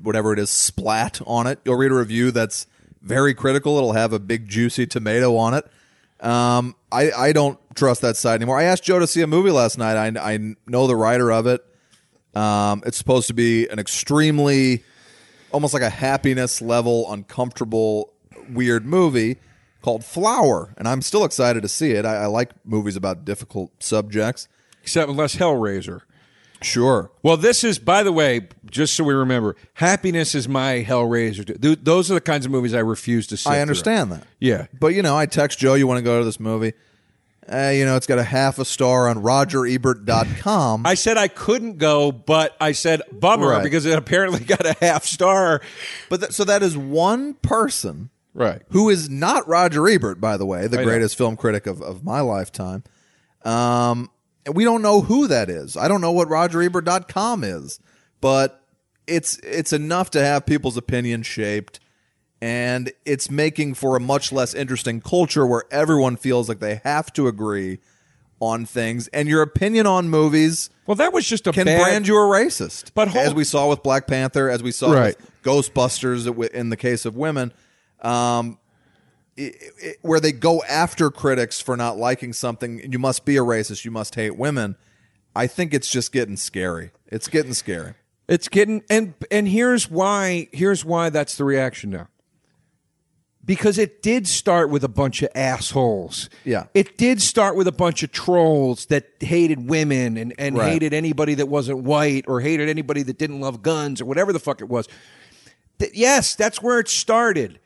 [0.00, 1.58] whatever it is, splat on it.
[1.64, 2.66] You'll read a review that's
[3.02, 3.76] very critical.
[3.76, 5.64] It'll have a big juicy tomato on it.
[6.20, 8.58] Um, I I don't trust that site anymore.
[8.58, 9.96] I asked Joe to see a movie last night.
[9.96, 11.64] I I know the writer of it.
[12.34, 14.84] Um, it's supposed to be an extremely,
[15.50, 18.12] almost like a happiness level, uncomfortable,
[18.50, 19.38] weird movie
[19.82, 22.04] called Flower, and I'm still excited to see it.
[22.04, 24.48] I, I like movies about difficult subjects.
[24.82, 26.02] Except unless Hellraiser.
[26.60, 27.10] Sure.
[27.22, 31.60] Well, this is, by the way, just so we remember, Happiness is my Hellraiser.
[31.62, 33.48] Th- those are the kinds of movies I refuse to see.
[33.50, 34.24] I understand that.
[34.40, 34.66] Yeah.
[34.78, 36.72] But, you know, I text Joe, you want to go to this movie?
[37.50, 40.84] Uh, you know, it's got a half a star on rogerebert.com.
[40.86, 43.62] I said I couldn't go, but I said bummer Right.
[43.62, 45.60] because it apparently got a half star.
[46.10, 48.62] but th- so that is one person Right.
[48.70, 50.88] who is not Roger Ebert, by the way, the I know.
[50.88, 52.84] greatest film critic of, of my lifetime.
[53.44, 54.10] Um,
[54.48, 55.76] and we don't know who that is.
[55.76, 57.78] I don't know what RogerEbert.com is,
[58.20, 58.60] but
[59.06, 61.78] it's it's enough to have people's opinion shaped,
[62.40, 67.12] and it's making for a much less interesting culture where everyone feels like they have
[67.12, 67.78] to agree
[68.40, 71.80] on things, and your opinion on movies Well, that was just a can bad.
[71.80, 72.92] brand you a racist.
[72.94, 75.16] But hold- as we saw with Black Panther, as we saw Right.
[75.16, 77.52] with Ghostbusters in the case of women,
[78.00, 78.57] um,
[79.38, 79.52] i
[79.84, 83.84] i where they go after critics for not liking something, you must be a racist,
[83.84, 84.76] you must hate women.
[85.36, 86.90] I think it's just getting scary.
[87.06, 87.94] It's getting scary.
[88.28, 92.08] It's getting and and here's why here's why that's the reaction now.
[93.44, 96.28] Because it did start with a bunch of assholes.
[96.44, 96.64] Yeah.
[96.74, 100.72] It did start with a bunch of trolls that hated women and, and Right.
[100.72, 104.38] hated anybody that wasn't white or hated anybody that didn't love guns or whatever the
[104.38, 104.86] fuck it was.
[105.78, 107.58] Th- yes, that's where it started.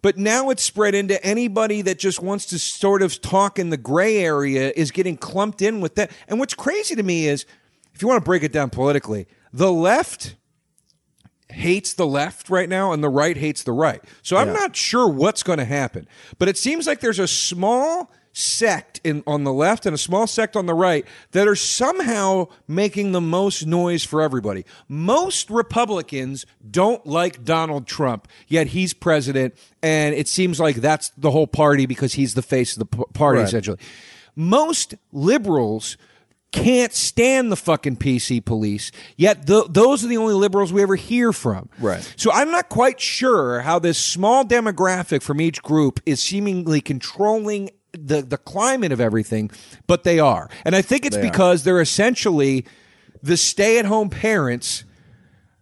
[0.00, 3.76] But now it's spread into anybody that just wants to sort of talk in the
[3.76, 6.10] gray area is getting clumped in with that.
[6.28, 7.46] And what's crazy to me is,
[7.94, 10.36] if you want to break it down politically, the left
[11.50, 14.00] hates the left right now and the right hates the right.
[14.22, 14.52] So I'm Yeah.
[14.54, 16.06] not sure what's going to happen.
[16.38, 20.26] But it seems like there's a small sect in on the left and a small
[20.26, 24.64] sect on the right that are somehow making the most noise for everybody.
[24.88, 31.30] Most Republicans don't like Donald Trump, yet he's president and it seems like that's the
[31.32, 33.48] whole party because he's the face of the party Right.
[33.48, 33.78] essentially.
[34.36, 35.96] Most liberals
[36.50, 38.90] can't stand the fucking PC police.
[39.16, 41.68] Yet th- those are the only liberals we ever hear from.
[41.78, 42.10] Right.
[42.16, 47.68] So I'm not quite sure how this small demographic from each group is seemingly controlling
[48.06, 49.50] the the climate of everything,
[49.86, 50.48] but they are.
[50.64, 51.30] And I think it's They are.
[51.30, 52.64] because they're essentially
[53.22, 54.84] the stay-at-home parents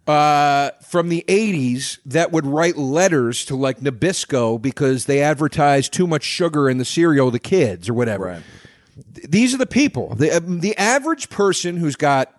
[0.05, 6.07] uh, from the 80s that would write letters to like Nabisco because they advertised too
[6.07, 8.43] much sugar in the cereal the kids or whatever Right.
[9.29, 10.15] these are the people.
[10.15, 12.33] The um, the average person who's got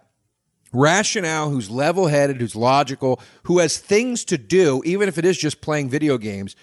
[0.73, 5.61] rationale, who's level-headed, who's logical, who has things to do, even if it is just
[5.61, 6.57] playing video games,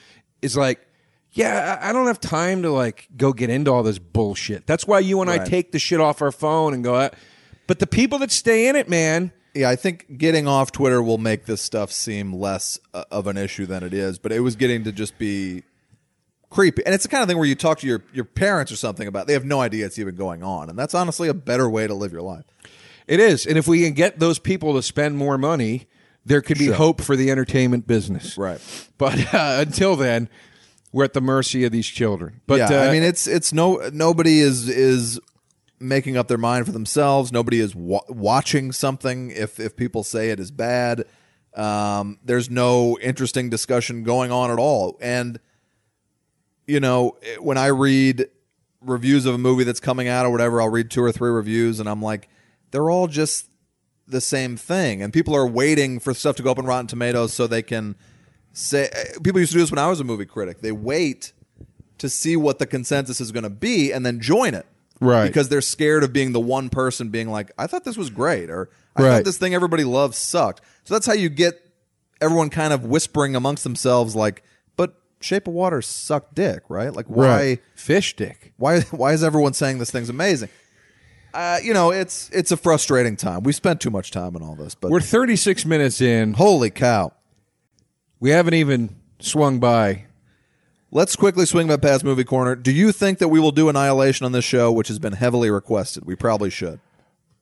[0.43, 0.79] is like,
[1.35, 4.65] yeah, I don't have time to like go get into all this bullshit.
[4.65, 6.95] That's why you and I take the shit off our phone and go.
[6.95, 7.13] Out.
[7.67, 11.17] But the people that stay in it, man, Yeah, I think getting off Twitter will
[11.17, 14.55] make this stuff seem less uh, of an issue than it is, but it was
[14.55, 15.63] getting to just be
[16.49, 16.85] creepy.
[16.85, 19.07] And it's the kind of thing where you talk to your, your parents or something
[19.07, 20.69] about, they have no idea it's even going on.
[20.69, 22.45] And that's honestly a better way to live your life.
[23.07, 23.45] it is.
[23.45, 25.87] And if we can get those people to spend more money,
[26.25, 26.75] there could be Sure.
[26.75, 28.37] hope for the entertainment business.
[28.37, 28.59] Right.
[28.97, 30.29] But uh, until then,
[30.95, 32.39] we're at the mercy of these children.
[32.47, 35.19] But yeah, uh, I mean, it's it's no nobody is is
[35.77, 37.33] making up their mind for themselves.
[37.33, 41.03] Nobody is wa- watching something if if people say it is bad.
[41.53, 44.97] Um, there's no interesting discussion going on at all.
[45.01, 45.37] And
[46.65, 48.29] you know, when I read
[48.79, 51.81] reviews of a movie that's coming out or whatever, I'll read two or three reviews,
[51.81, 52.29] and I'm like,
[52.71, 53.49] they're all just
[54.07, 55.01] the same thing.
[55.01, 57.97] And people are waiting for stuff to go up on Rotten Tomatoes so they can
[58.55, 58.89] say.
[59.23, 60.61] People used to do this when I was a movie critic.
[60.61, 61.33] They wait
[61.99, 64.65] to see what the consensus is going to be and then join it.
[64.99, 65.25] Right.
[65.27, 68.49] Because they're scared of being the one person being like, I thought this was great,
[68.49, 69.09] or I Right.
[69.17, 70.61] thought this thing everybody loves sucked.
[70.85, 71.61] So that's how you get
[72.21, 74.43] everyone kind of whispering amongst themselves, like,
[74.77, 76.93] but Shape of Water sucked dick, right?
[76.93, 77.59] Like, why?
[77.75, 78.53] fish dick?
[78.57, 78.81] Why?
[78.91, 80.49] Why is everyone saying this thing's amazing?
[81.33, 83.43] Uh, you know, it's it's a frustrating time.
[83.43, 86.33] We spent too much time on all this, but We're 36 minutes in.
[86.35, 87.11] holy cow!
[88.19, 90.05] We haven't even swung by.
[90.91, 92.55] Let's quickly swing back past movie corner.
[92.55, 95.49] Do you think that we will do Annihilation on this show, which has been heavily
[95.49, 96.05] requested?
[96.05, 96.79] We probably should.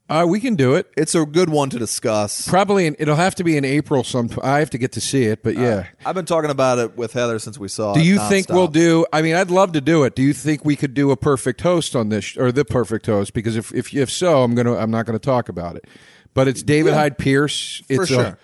[0.09, 0.91] Uh, we can do it.
[0.97, 2.47] It's a good one to discuss.
[2.47, 4.03] Probably in, it'll have to be in April.
[4.03, 5.87] Some I have to get to see it, but yeah.
[6.05, 8.05] I've been talking about it with Heather since we saw do it.
[8.05, 9.05] you think we'll do?
[9.13, 10.13] I mean, I'd love to do it.
[10.13, 13.33] Do you think we could do a perfect host on this, or the perfect host?
[13.33, 15.85] Because if if, if so, I'm gonna I'm not gonna talk about it.
[16.33, 17.81] But it's David Hyde Pierce.
[17.87, 18.25] It's For a- sure.
[18.25, 18.35] If-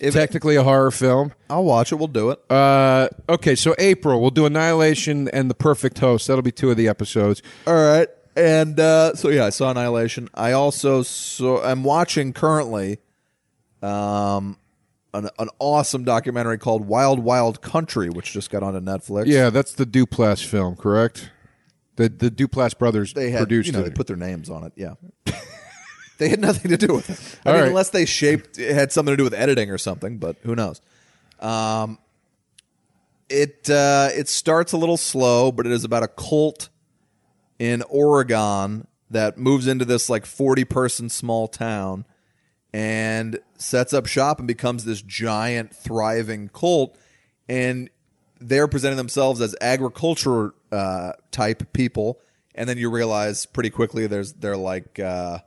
[0.00, 1.32] technically a horror film.
[1.50, 1.96] I'll watch it.
[1.96, 2.40] We'll do it.
[2.50, 6.26] Uh, okay, so April we'll do Annihilation and the Perfect Host.
[6.26, 7.42] That'll be two of the episodes.
[7.66, 8.08] All right.
[8.36, 10.28] And uh, so yeah, I saw Annihilation.
[10.34, 11.62] I also saw.
[11.64, 12.98] I'm watching currently,
[13.82, 14.58] um,
[15.14, 19.26] an an awesome documentary called Wild Wild Country, which just got onto Netflix.
[19.26, 21.30] Yeah, that's the Duplass film, correct?
[21.96, 23.84] The the Duplass brothers they had produced you know it.
[23.84, 24.74] they put their names on it.
[24.76, 24.94] Yeah.
[26.18, 27.40] they had nothing to do with it.
[27.44, 27.68] I All mean, right.
[27.68, 30.80] unless they shaped it had something to do with editing or something, but who knows?
[31.40, 31.98] Um,
[33.28, 36.68] it uh, it starts a little slow, but it is about a cult
[37.58, 42.04] in Oregon that moves into this like 40 person small town
[42.72, 46.98] and sets up shop and becomes this giant thriving cult
[47.48, 47.88] and
[48.40, 52.20] they're presenting themselves as agriculture uh, type people
[52.54, 55.38] and then you realize pretty quickly there's they're like uh,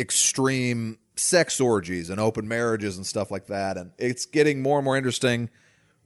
[0.00, 4.84] extreme sex orgies and open marriages and stuff like that and it's getting more and
[4.86, 5.50] more interesting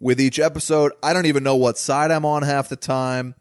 [0.00, 3.34] with each episode i don't even know what side i'm on half the time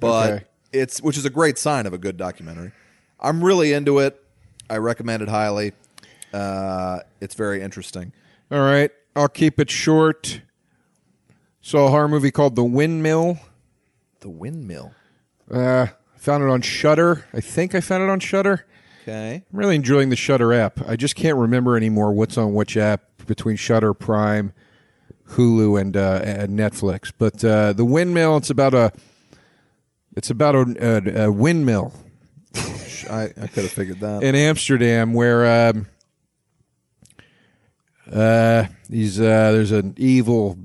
[0.00, 0.44] but Okay.
[0.72, 2.72] it's which is a great sign of a good documentary
[3.20, 4.18] i'm really into it
[4.70, 5.72] i recommend it highly
[6.32, 8.12] uh, it's very interesting
[8.50, 10.40] All right, I'll keep it short.
[11.62, 13.38] Saw a horror movie called The Windmill.
[14.20, 14.92] the windmill
[15.50, 15.86] Uh,
[16.16, 17.24] found it on Shudder.
[17.32, 18.66] I think I found it on Shudder.
[19.08, 20.80] Okay I'm really enjoying the Shudder app.
[20.86, 24.52] I just can't remember anymore what's on which app between Shudder, Prime,
[25.30, 27.12] Hulu, and uh, and Netflix.
[27.16, 28.36] But uh, the Windmill.
[28.36, 28.92] It's about a.
[30.16, 31.92] It's about a, a, a windmill
[33.10, 35.86] I, I could have figured that in Amsterdam where um,
[38.12, 40.58] uh, he's uh, there's an evil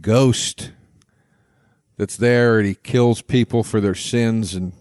[0.00, 0.72] ghost
[1.96, 4.72] that's there and he kills people for their sins and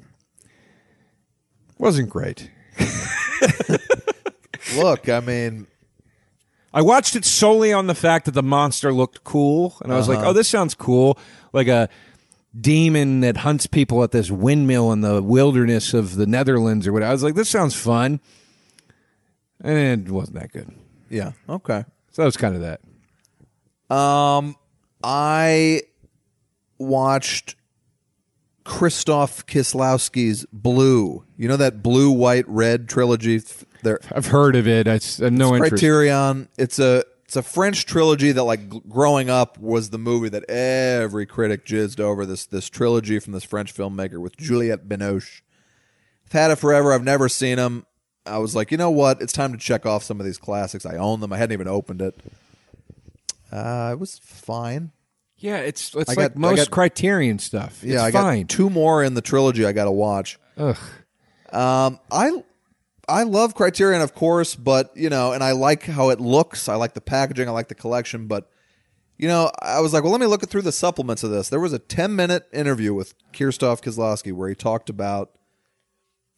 [1.80, 2.52] wasn't great.
[4.78, 5.66] look i mean
[6.72, 10.08] I watched it solely on the fact that the monster looked cool, and I was
[10.08, 11.18] like, "Oh, this sounds cool!"
[11.52, 11.90] Like a
[12.56, 17.10] demon that hunts people at this windmill in the wilderness of the Netherlands or whatever.
[17.10, 18.20] I was like, "This sounds fun,"
[19.64, 20.72] and it wasn't that good.
[21.10, 23.96] yeah okay So that was kind of that.
[23.96, 24.56] Um,
[25.04, 25.82] I
[26.78, 27.56] watched
[28.70, 31.26] Christoph Kieślowski's Blue.
[31.38, 33.42] You know that blue, white, red trilogy.
[33.82, 34.88] There, I've heard of it.
[34.88, 34.92] it.
[34.92, 35.72] I s- uh, no interest.
[35.72, 36.48] Criterion.
[36.58, 41.26] It's a it's a French trilogy that, like, growing up, was the movie that every
[41.26, 42.26] critic jizzed over.
[42.28, 45.42] This this trilogy from this French filmmaker with Juliette Binoche.
[46.28, 46.94] I've had it forever.
[46.94, 47.86] I've never seen them.
[48.26, 49.20] I was like, you know what?
[49.20, 50.86] It's time to check off some of these classics.
[50.86, 51.34] I own them.
[51.34, 52.20] I hadn't even opened it.
[53.52, 54.92] Uh, it was fine.
[55.40, 57.82] Yeah, it's it's I like got- I most got- Criterion stuff.
[57.84, 58.42] Yeah, it's I fine.
[58.42, 60.38] got two more in the trilogy I got to watch.
[60.58, 60.78] Ugh.
[61.52, 62.44] Um, I
[63.08, 66.70] I love Criterion, of course, but you know, and I like how it looks.
[66.70, 67.48] I like the packaging.
[67.48, 68.50] I like the collection, but
[69.18, 71.50] you know, I was like, well, let me look through the supplements of this.
[71.50, 75.32] There was a ten minute interview with Kirstof Kozlowski where he talked about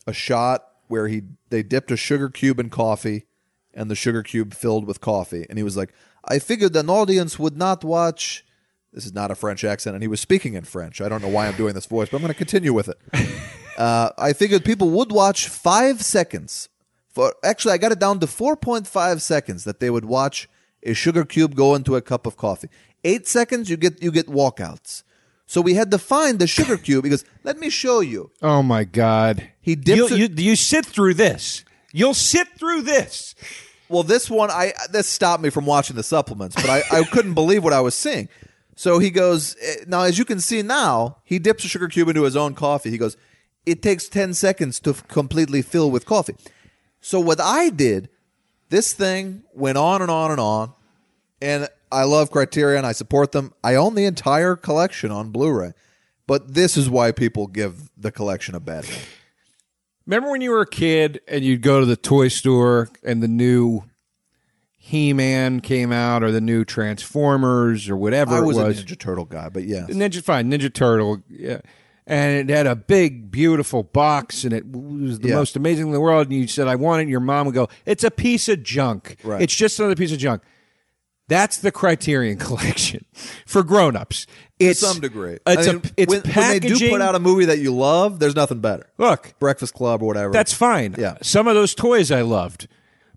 [0.08, 3.26] a shot where he they dipped a sugar cube in coffee
[3.74, 5.94] and the sugar cube filled with coffee, and he was like,
[6.26, 8.46] I figured an audience would not watch.
[8.94, 11.00] This is not a French accent, and he was speaking in French.
[11.02, 12.98] I don't know why I'm doing this voice, but I'm going to continue with it.
[13.78, 16.68] Uh, I figured people would watch five seconds.
[17.08, 20.50] For actually, I got it down to four point five seconds that they would watch
[20.84, 22.68] a sugar cube go into a cup of coffee.
[23.06, 25.04] Eight seconds, you get you get walkouts.
[25.48, 28.30] So we had to find the sugar cube because let me show you.
[28.42, 29.50] Oh my God!
[29.62, 31.64] He dips You, it- you you sit through this.
[31.94, 33.36] You'll sit through this.
[33.90, 37.34] Well, this one, I this stopped me from watching the supplements, but I, I couldn't
[37.36, 38.28] believe what I was seeing.
[38.82, 42.08] So he goes eh, now, as you can see now, he dips a sugar cube
[42.08, 42.90] into his own coffee.
[42.90, 43.16] He goes,
[43.64, 46.34] it takes ten seconds to f- completely fill with coffee.
[47.00, 48.10] So what I did,
[48.70, 50.74] this thing went on and on and on,
[51.40, 52.84] and I love Criterion.
[52.84, 53.54] I support them.
[53.64, 55.74] I own the entire collection on Blu-ray,
[56.26, 58.98] but this is why people give the collection a bad name.
[60.08, 63.28] Remember when you were a kid and you'd go to the toy store and the
[63.28, 63.84] new
[64.84, 68.80] He Man came out or the new Transformers or whatever I was, it was?
[68.80, 71.60] a Ninja Turtle guy, but yeah, Ninja fine, Ninja Turtle, yeah.
[72.08, 75.36] And it had a big, beautiful box, and it was the Yeah.
[75.36, 76.28] most amazing in the world.
[76.30, 78.64] And you said, "I want it." And your mom would go, "It's a piece of
[78.64, 79.18] junk.
[79.24, 79.40] Right.
[79.44, 80.42] It's just another piece of junk."
[81.28, 83.06] That's the Criterion Collection
[83.46, 84.26] for grown-ups.
[84.60, 85.38] It's to some degree.
[85.46, 87.74] It's I a mean, it's when, when they do put out a movie that you
[87.74, 88.88] love, there's nothing better.
[88.98, 90.34] Look, Breakfast Club or whatever.
[90.34, 90.96] That's fine.
[90.98, 91.18] Yeah.
[91.22, 92.68] Some of those toys I loved.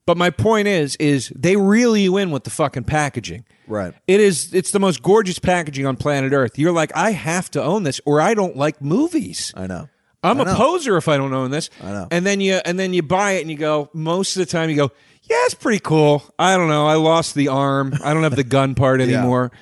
[0.06, 3.44] But my point is, is they reel you in with the fucking packaging.
[3.66, 3.94] Right.
[4.06, 6.58] It is it's the most gorgeous packaging on planet Earth.
[6.58, 9.52] You're like, I have to own this or I don't like movies.
[9.56, 9.88] I know.
[10.22, 10.54] I'm I a know.
[10.56, 11.70] poser if I don't own this.
[11.82, 12.08] I know.
[12.10, 14.68] And then you and then you buy it and you go, most of the time
[14.68, 14.90] you go,
[15.22, 16.22] Yeah, it's pretty cool.
[16.38, 16.86] I don't know.
[16.86, 17.94] I lost the arm.
[18.04, 19.52] I don't have the gun part anymore.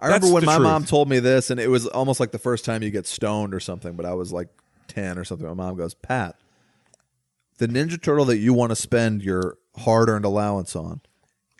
[0.00, 0.66] I remember when my truth.
[0.66, 3.52] mom told me this, and it was almost like the first time you get stoned
[3.52, 3.94] or something.
[3.94, 4.48] But I was like
[4.86, 5.46] ten or something.
[5.46, 6.36] My mom goes, "Pat,
[7.58, 11.00] the Ninja Turtle that you want to spend your hard-earned allowance on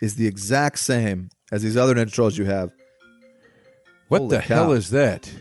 [0.01, 2.71] is the exact same as these other Ninja Turtles you have.
[4.07, 4.55] What Holy the cow.
[4.55, 5.31] hell is that?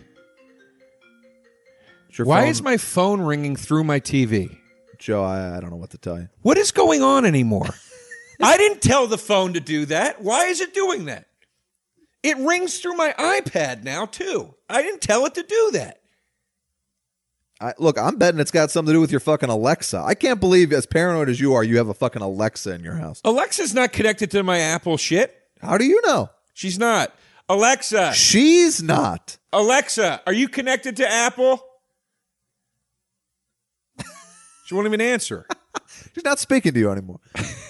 [2.09, 4.59] It's your Why phone- is my phone ringing through my TV?
[4.99, 5.23] Joe?
[5.23, 6.29] I, I don't know what to tell you.
[6.43, 7.69] What is going on anymore?
[8.43, 10.23] I didn't tell the phone to do that.
[10.23, 11.27] Why is it doing that?
[12.23, 14.55] It rings through my iPad now, too.
[14.69, 16.01] I didn't tell it to do that.
[17.61, 19.99] I, look, I'm betting it's got something to do with your fucking Alexa.
[19.99, 22.95] I can't believe, as paranoid as you are, you have a fucking Alexa in your
[22.95, 23.21] house.
[23.25, 25.35] Alexa's not connected to my Apple shit.
[25.61, 26.31] How do you know?
[26.55, 27.13] She's not.
[27.49, 29.39] Alexa, She's not.
[29.53, 31.61] Alexa, are you connected to Apple?
[34.67, 35.47] She won't even answer.
[36.15, 37.21] She's not speaking to you anymore.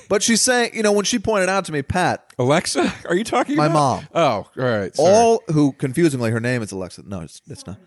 [0.09, 3.23] But she's saying, you know, when she pointed out to me, Pat, Alexa, are you
[3.23, 3.75] talking My about?
[3.75, 4.09] mom.
[4.13, 4.97] Oh, all right.
[4.97, 5.15] sorry.
[5.15, 7.03] all who confusingly her name is Alexa.
[7.07, 7.79] No, it's, it's not.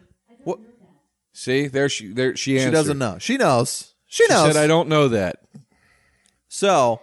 [1.34, 3.18] See, there she there she She doesn't know.
[3.20, 3.94] She knows.
[4.06, 4.54] She, She knows.
[4.54, 5.38] said I don't know that.
[6.48, 7.02] So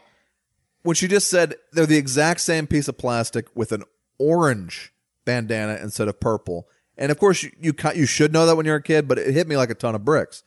[0.83, 3.85] when she just said they're the exact same piece of plastic with an
[4.19, 4.93] orange
[5.25, 8.77] bandana instead of purple, and of course you you, you should know that when you're
[8.77, 10.43] a kid, but it hit me like a ton of bricks.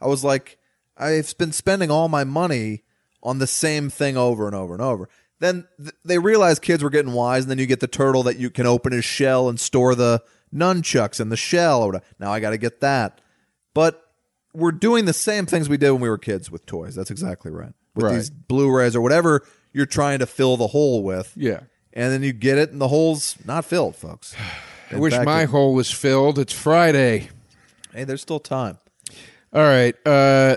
[0.00, 0.58] I was like,
[0.96, 2.84] I've been spending all my money
[3.22, 5.08] on the same thing over and over and over.
[5.38, 8.38] Then th- they realized kids were getting wise, and then you get the turtle that
[8.38, 10.22] you can open his shell and store the
[10.54, 11.82] nunchucks in the shell.
[11.82, 12.04] Or whatever.
[12.18, 13.20] Now I got to get that,
[13.76, 14.02] but
[14.52, 16.94] we're doing the same things we did when we were kids with toys.
[16.96, 17.72] That's exactly right.
[17.94, 18.14] With Right.
[18.14, 21.32] these Blu-rays or whatever you're trying to fill the hole with.
[21.36, 21.60] Yeah.
[21.92, 24.34] And then you get it and the hole's not filled, folks.
[24.90, 26.38] I In wish fact, my it- hole was filled.
[26.38, 27.28] It's Friday.
[27.92, 28.78] Hey, there's still time.
[29.52, 29.94] All right.
[30.06, 30.56] Uh,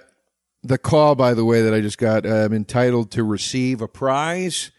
[0.64, 3.88] the call, by the way, that I just got, uh, I'm entitled to receive a
[3.88, 4.72] prize.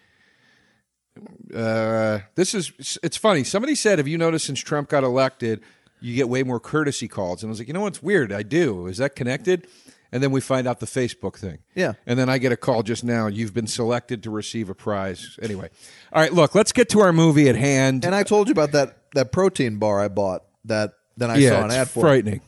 [1.55, 2.73] Uh, this is,
[3.03, 3.45] it's funny.
[3.45, 5.61] Somebody said, Have you noticed since Trump got elected,
[6.01, 7.43] you get way more courtesy calls?
[7.43, 8.33] And I was like, You know what's weird?
[8.33, 8.87] I do.
[8.87, 9.67] Is that connected?
[10.13, 11.59] And then we find out the Facebook thing.
[11.75, 11.93] Yeah.
[12.05, 13.29] And then I get a call just now.
[13.29, 15.39] You've been selected to receive a prize.
[15.41, 15.71] Anyway.
[16.13, 16.33] All right.
[16.33, 18.05] Look, let's get to our movie at hand.
[18.05, 21.51] And I told you about that that protein bar I bought that then I yeah,
[21.51, 22.01] saw an ad for.
[22.01, 22.41] frightening.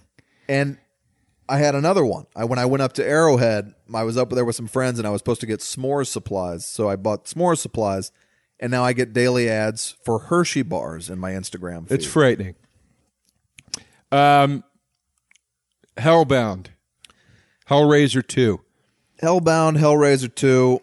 [0.48, 0.78] And
[1.48, 2.26] I had another one.
[2.34, 5.06] I when I went up to Arrowhead, I was up there with some friends and
[5.06, 6.66] I was supposed to get s'mores supplies.
[6.66, 8.10] So I bought s'mores supplies
[8.58, 11.96] and now I get daily ads for Hershey bars in my Instagram feed.
[11.96, 12.54] It's frightening.
[14.12, 14.62] Um,
[15.96, 16.66] Hellbound,
[17.68, 18.60] Hellraiser two.
[19.22, 20.80] Hellbound, Hellraiser 2.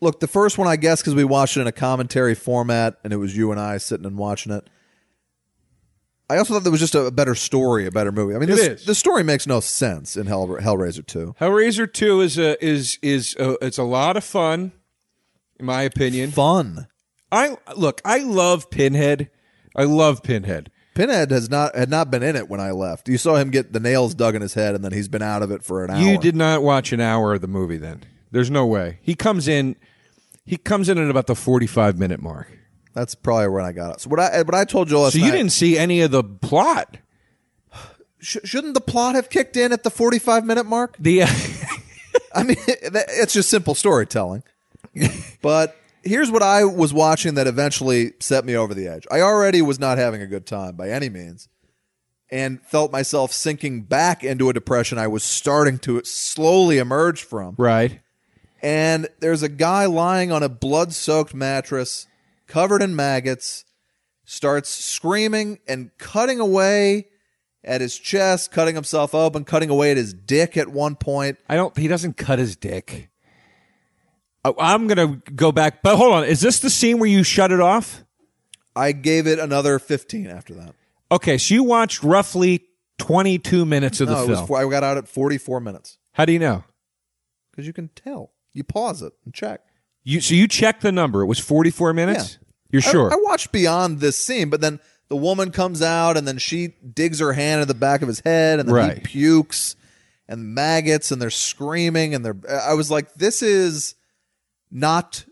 [0.00, 3.12] Look, the first one, I guess, because we watched it in a commentary format and
[3.12, 4.68] it was you and I sitting and watching it.
[6.28, 8.34] I also thought there was just a better story, a better movie.
[8.34, 8.84] I mean, It this, is.
[8.86, 11.36] the story makes no sense in Hell, Hellraiser 2.
[11.40, 14.72] Hellraiser two is a is is a, it's a lot of fun,
[15.58, 16.30] in my opinion.
[16.30, 16.86] Fun.
[17.30, 19.30] I look, I love Pinhead.
[19.76, 20.70] I love Pinhead.
[21.00, 23.08] Pinhead has not had not been in it when I left.
[23.08, 25.42] You saw him get the nails dug in his head, and then he's been out
[25.42, 25.98] of it for an hour.
[25.98, 27.78] You did not watch an hour of the movie.
[27.78, 29.76] Then there's no way he comes in.
[30.44, 32.48] He comes in at about the forty-five minute mark.
[32.92, 34.00] That's probably when I got it.
[34.02, 36.10] So what I what I told you last So you night- didn't see any of
[36.10, 36.98] the plot.
[38.18, 40.96] sh- shouldn't the plot have kicked in at the forty five minute mark?
[40.98, 41.22] The
[42.34, 44.42] I mean, it's just simple storytelling.
[45.42, 45.76] but
[46.10, 49.06] here's what I was watching that eventually set me over the edge.
[49.10, 51.48] I already was not having a good time by any means
[52.30, 57.54] and felt myself sinking back into a depression I was starting to slowly emerge from.
[57.56, 58.00] right.
[58.62, 62.06] And there's a guy lying on a blood soaked mattress
[62.46, 63.64] covered in maggots,
[64.24, 67.06] starts screaming and cutting away
[67.64, 71.38] at his chest, cutting himself open, cutting away at his dick at one point.
[71.48, 71.76] I don't.
[71.78, 73.08] He doesn't cut his dick.
[74.44, 76.24] I- I'm gonna go back, but hold on.
[76.24, 78.04] Is this the scene where you shut it off?
[78.74, 80.74] I gave it another 15 after that.
[81.12, 82.64] Okay, so you watched roughly
[82.98, 84.38] 22 minutes of the No, it film.
[84.40, 86.64] was four, I got out at 44 minutes How do you know?
[87.50, 88.32] because you can tell.
[88.52, 89.60] You pause it and check.
[90.04, 91.20] You so you checked the number.
[91.22, 92.38] It was 44 minutes.
[92.70, 93.12] You're I- sure?
[93.12, 97.18] I, watched beyond this scene, but then the woman comes out and then she digs
[97.18, 99.04] her hand in the back of his head and then he Right.
[99.04, 99.74] pukes
[100.28, 102.36] and maggots and they're screaming and they're.
[102.48, 103.94] I was like, this is
[104.70, 105.24] not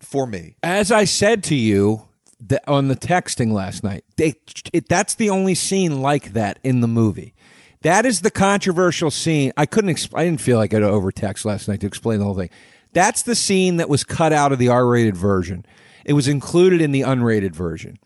[0.00, 0.56] for me.
[0.62, 2.08] As I said to you,
[2.40, 4.04] the, on the texting last night.
[4.16, 4.34] They,
[4.72, 7.34] it, that's the only scene like that in the movie.
[7.82, 9.52] That is the controversial scene.
[9.56, 9.90] I couldn't.
[9.90, 12.24] Exp- I didn't feel like I had to over text last night to explain the
[12.24, 12.50] whole thing.
[12.92, 15.64] That's the scene that was cut out of the R-rated version.
[16.04, 17.98] It was included in the unrated version.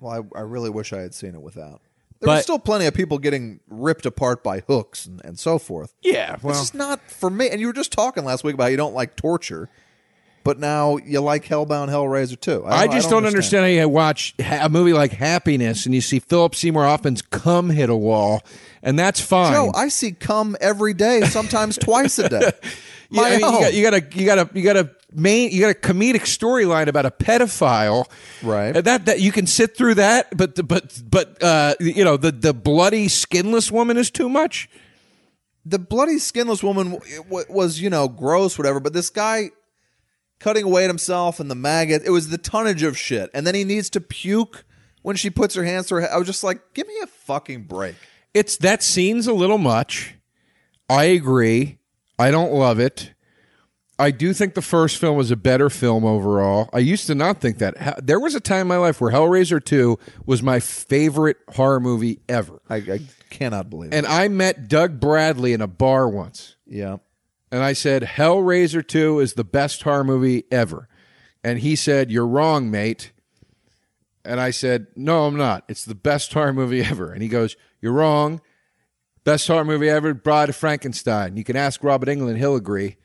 [0.00, 1.80] Well, I, I really wish I had seen it without.
[2.20, 5.58] There But- were still plenty of people getting ripped apart by hooks and, and so
[5.58, 5.94] forth.
[6.02, 7.48] Yeah, well, it's just not for me.
[7.48, 9.68] And you were just talking last week about how you don't like torture,
[10.44, 12.64] but now you like Hellbound Hellraiser too.
[12.66, 13.64] I, just don't, understand.
[13.64, 17.90] how you watch a movie like Happiness and you see Philip Seymour Hoffman's cum hit
[17.90, 18.42] a wall,
[18.82, 19.52] and that's fine.
[19.52, 22.50] Joe, I see cum every day, sometimes twice a day.
[23.14, 25.50] Yeah, I mean, you, got, you got a you got a you got a main
[25.50, 28.06] you got a comedic storyline about a pedophile,
[28.42, 28.74] Right.
[28.74, 32.32] And that that you can sit through that, but but but uh, you know the
[32.32, 34.66] the bloody skinless woman is too much.
[35.66, 39.50] the bloody skinless woman was you know gross whatever but this guy
[40.42, 43.54] cutting away at himself and the maggot it was the tonnage of shit and then
[43.54, 44.64] he needs to puke
[45.02, 47.06] when she puts her hands to her head i was just like give me a
[47.06, 47.94] fucking break
[48.34, 50.14] It's that scene's a little much.
[50.88, 51.78] I agree.
[52.18, 53.12] I don't love it.
[53.98, 56.68] I do think the first film was a better film overall.
[56.72, 58.04] I used to not think that.
[58.06, 62.20] There was a time in my life where Hellraiser 2 was my favorite horror movie
[62.28, 62.60] ever.
[62.70, 66.56] i, I cannot believe it And I met Doug Bradley in a bar once.
[66.66, 66.96] yeah
[67.52, 70.88] And I said, Hellraiser 2 is the best horror movie ever.
[71.44, 73.12] And he said, You're wrong, mate.
[74.24, 75.64] And I said, No, I'm not.
[75.68, 77.12] It's the best horror movie ever.
[77.12, 78.40] And he goes, You're wrong.
[79.24, 81.36] Best horror movie ever, Bride of Frankenstein.
[81.36, 82.96] You can ask Robert Englund, he'll agree.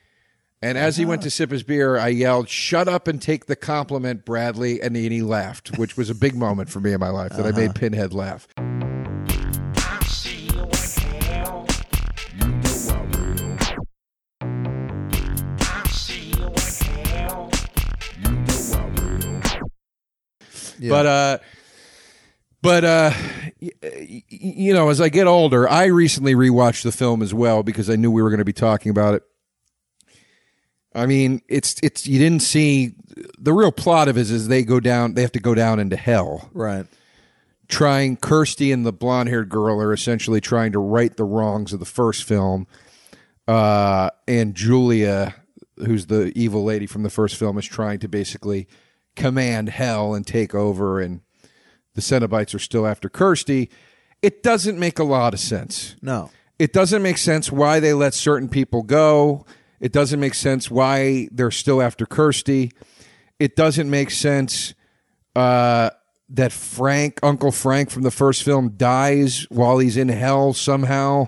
[0.62, 3.56] And as he went to sip his beer, I yelled, Shut up and take the
[3.58, 4.82] compliment, Bradley.
[4.82, 7.34] And he, and he laughed, which was a big moment for me in my life
[7.34, 7.80] that I made uh-huh.
[7.80, 8.48] Pinhead laugh.
[20.88, 21.38] Yeah But uh
[22.62, 23.12] but uh
[23.62, 27.64] y- y- you know, as I get older, I recently rewatched the film as well
[27.64, 29.24] because I knew we were going to be talking about it.
[30.96, 32.96] I mean, it's it's you didn't see
[33.38, 35.96] the real plot of it is they go down they have to go down into
[35.96, 36.50] hell.
[36.54, 36.86] right
[37.68, 41.86] Trying Kirsty and the blonde-haired girl are essentially trying to right the wrongs of the
[41.86, 42.66] first film.
[43.48, 45.36] Uh and Julia,
[45.78, 48.68] who's the evil lady from the first film is trying to basically
[49.18, 51.22] command hell and take over and
[51.96, 53.70] the Cenobites are still after Kirsty.
[54.22, 55.96] It doesn't make a lot of sense.
[56.02, 59.46] no It doesn't make sense why they let certain people go.
[59.80, 62.72] It doesn't make sense why they're still after Kirsty.
[63.40, 64.74] It doesn't make sense
[65.36, 65.92] uh,
[66.30, 71.28] that Frank, Uncle Frank from the first film, dies while he's in hell somehow.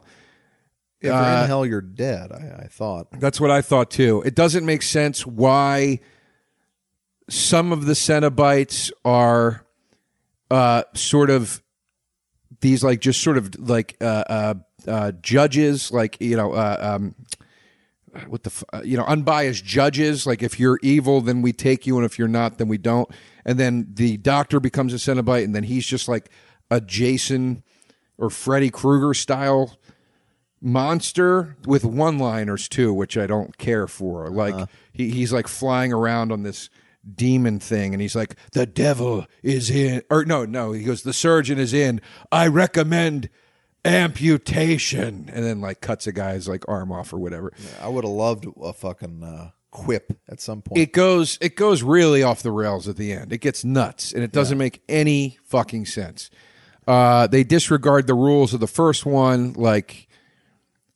[0.99, 4.23] if you're Uh, in hell you're dead I, I thought That's what I thought too.
[4.25, 5.99] It doesn't make sense why
[7.29, 9.65] some of the Cenobites are
[10.51, 11.61] uh, sort of
[12.61, 14.53] these like just sort of like uh, uh,
[14.87, 17.15] uh, judges, like you know, uh, um,
[18.27, 20.25] what the f- uh, you know, unbiased judges.
[20.25, 23.09] Like if you're evil, then we take you, and if you're not, then we don't.
[23.45, 26.29] And then the doctor becomes a Cenobite, and then he's just like
[26.69, 27.63] a Jason
[28.17, 29.77] or Freddy Krueger style
[30.61, 34.29] monster with one-liners too, which I don't care for.
[34.29, 36.69] Like he, he's like flying around on this
[37.15, 41.13] demon thing, and he's like, "The devil is in," or no, no, he goes, "The
[41.13, 42.01] surgeon is in.
[42.31, 43.29] I recommend
[43.85, 47.53] amputation," and then like cuts a guy's like arm off or whatever.
[47.81, 51.83] i would have loved a fucking uh, quip at some point It goes, it goes
[51.83, 53.31] really off the rails at the end.
[53.31, 56.29] It gets nuts, and it doesn't make any fucking sense.
[56.87, 60.07] Uh, they disregard the rules of the first one, like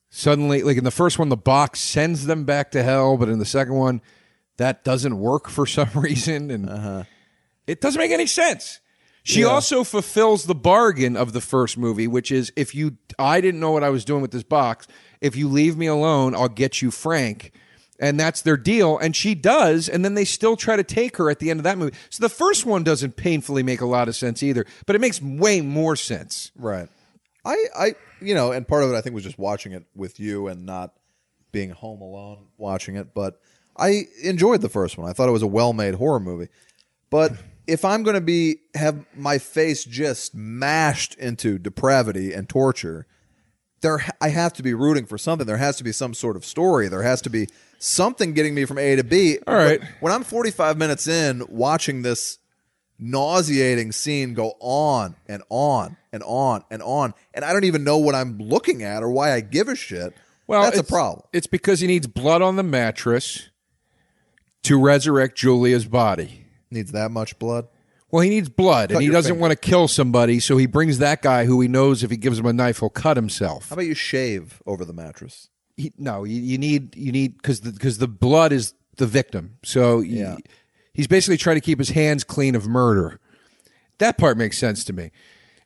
[0.09, 3.39] suddenly like in the first one the box sends them back to hell but in
[3.39, 3.99] the second one
[4.63, 7.05] that doesn't work for some reason and
[7.67, 8.79] it doesn't make any sense.
[9.25, 13.59] She also fulfills the bargain of the first movie which is if you i didn't
[13.59, 14.87] know what i was doing with this box.
[15.21, 17.51] If you leave me alone i'll get you frank.
[17.99, 18.97] And that's their deal.
[18.97, 21.65] And she does and then they still try to take her at the end of
[21.65, 21.95] that movie.
[22.09, 25.21] So the first one doesn't painfully make a lot of sense either but it makes
[25.21, 26.51] way more sense.
[26.55, 26.87] Right.
[27.45, 30.21] I, I, you know, and part of it I think was just watching it with
[30.21, 30.93] you and not
[31.51, 33.13] being home alone watching it.
[33.13, 33.39] But
[33.77, 35.09] I enjoyed the first one.
[35.09, 36.49] I thought it was a well-made horror movie.
[37.09, 37.33] But
[37.67, 43.07] if I'm going to be have my face just mashed into depravity and torture,
[43.81, 45.45] there I have to be rooting for something.
[45.45, 46.87] There has to be some sort of story.
[46.87, 47.47] There has to be
[47.79, 49.39] something getting me from A to B.
[49.45, 49.79] All right.
[49.79, 52.39] When, when I'm 45 minutes in watching this
[52.99, 57.97] nauseating scene go on and on and on and on, and I don't even know
[57.97, 60.13] what I'm looking at or why I give a shit.
[60.47, 61.25] Well, that's a problem.
[61.31, 63.49] It's because he needs blood on the mattress
[64.63, 66.45] to resurrect Julia's body.
[66.71, 67.67] Needs that much blood.
[68.11, 69.41] Well, he needs blood, Cut and he your doesn't finger.
[69.41, 72.37] want to kill somebody, so he brings that guy who he knows if he gives
[72.37, 73.69] him a knife, he'll cut himself.
[73.69, 75.49] How about you shave over the mattress?
[75.77, 79.97] He, no, you, you need you need because because the, blood is the victim, so
[79.97, 80.37] y- Yeah.
[80.93, 83.19] he's basically trying to keep his hands clean of murder.
[83.97, 85.09] That part makes sense to me.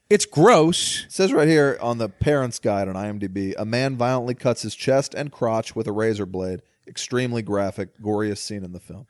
[0.09, 1.03] It's gross.
[1.05, 4.73] It says right here on the parents' guide on IMDb, a man violently cuts his
[4.73, 6.61] chest and crotch with a razor blade.
[6.87, 9.05] Extremely graphic, goriest scene in the film.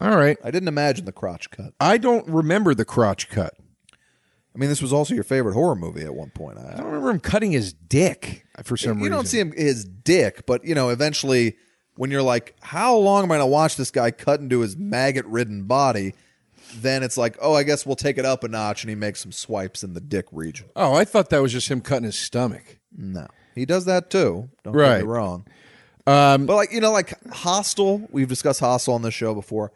[0.00, 1.74] All right, I didn't imagine the crotch cut.
[1.80, 3.54] I don't remember the crotch cut.
[4.54, 6.58] I mean, this was also your favorite horror movie at one point.
[6.58, 9.04] I I, don't remember him cutting his dick uh, for some you reason.
[9.04, 11.56] You don't see him his dick, but you know, eventually,
[11.96, 14.76] when you're like, "How long am I going to watch this guy cut into his
[14.76, 16.14] maggot-ridden body?"
[16.76, 19.20] Then it's like, "Oh, I guess we'll take it up a notch," and he makes
[19.20, 20.68] some swipes in the dick region.
[20.74, 22.78] Oh, I thought that was just him cutting his stomach.
[22.96, 24.48] No, he does that too.
[24.64, 25.00] Don't get Right.
[25.02, 25.46] me wrong.
[26.06, 29.72] Um, But like you know, like Hostel, we've discussed Hostel on this show before.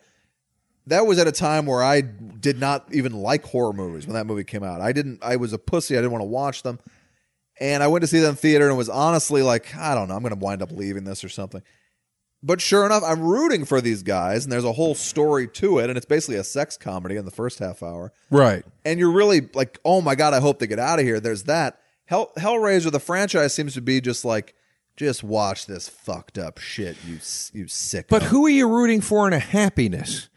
[0.86, 4.26] That was at a time where I did not even like horror movies when that
[4.26, 4.80] movie came out.
[4.80, 5.20] I didn't.
[5.22, 5.96] I was a pussy.
[5.96, 6.78] I didn't want to watch them,
[7.58, 10.14] and I went to see them in theater and was honestly like, I don't know,
[10.14, 11.62] I'm going to wind up leaving this or something.
[12.42, 15.88] But sure enough, I'm rooting for these guys, and there's a whole story to it,
[15.88, 18.62] and it's basically a sex comedy in the first half hour right.
[18.84, 21.20] and you're really like, oh my god, I hope they get out of here.
[21.20, 21.80] There's that.
[22.04, 24.54] Hell, Hellraiser, the franchise seems to be just like,
[24.96, 27.18] just watch this fucked up shit, you
[27.52, 28.06] you sick.
[28.08, 30.28] But who are you rooting for in a happiness?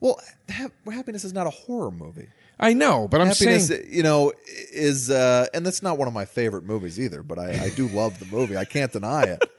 [0.00, 0.20] well,
[0.50, 2.28] ha- happiness is not a horror movie.
[2.60, 4.32] I know, but I'm happiness, saying you know,
[4.72, 7.22] is uh, and that's not one of my favorite movies either.
[7.22, 8.56] But I, I do love the movie.
[8.56, 9.44] I can't deny it.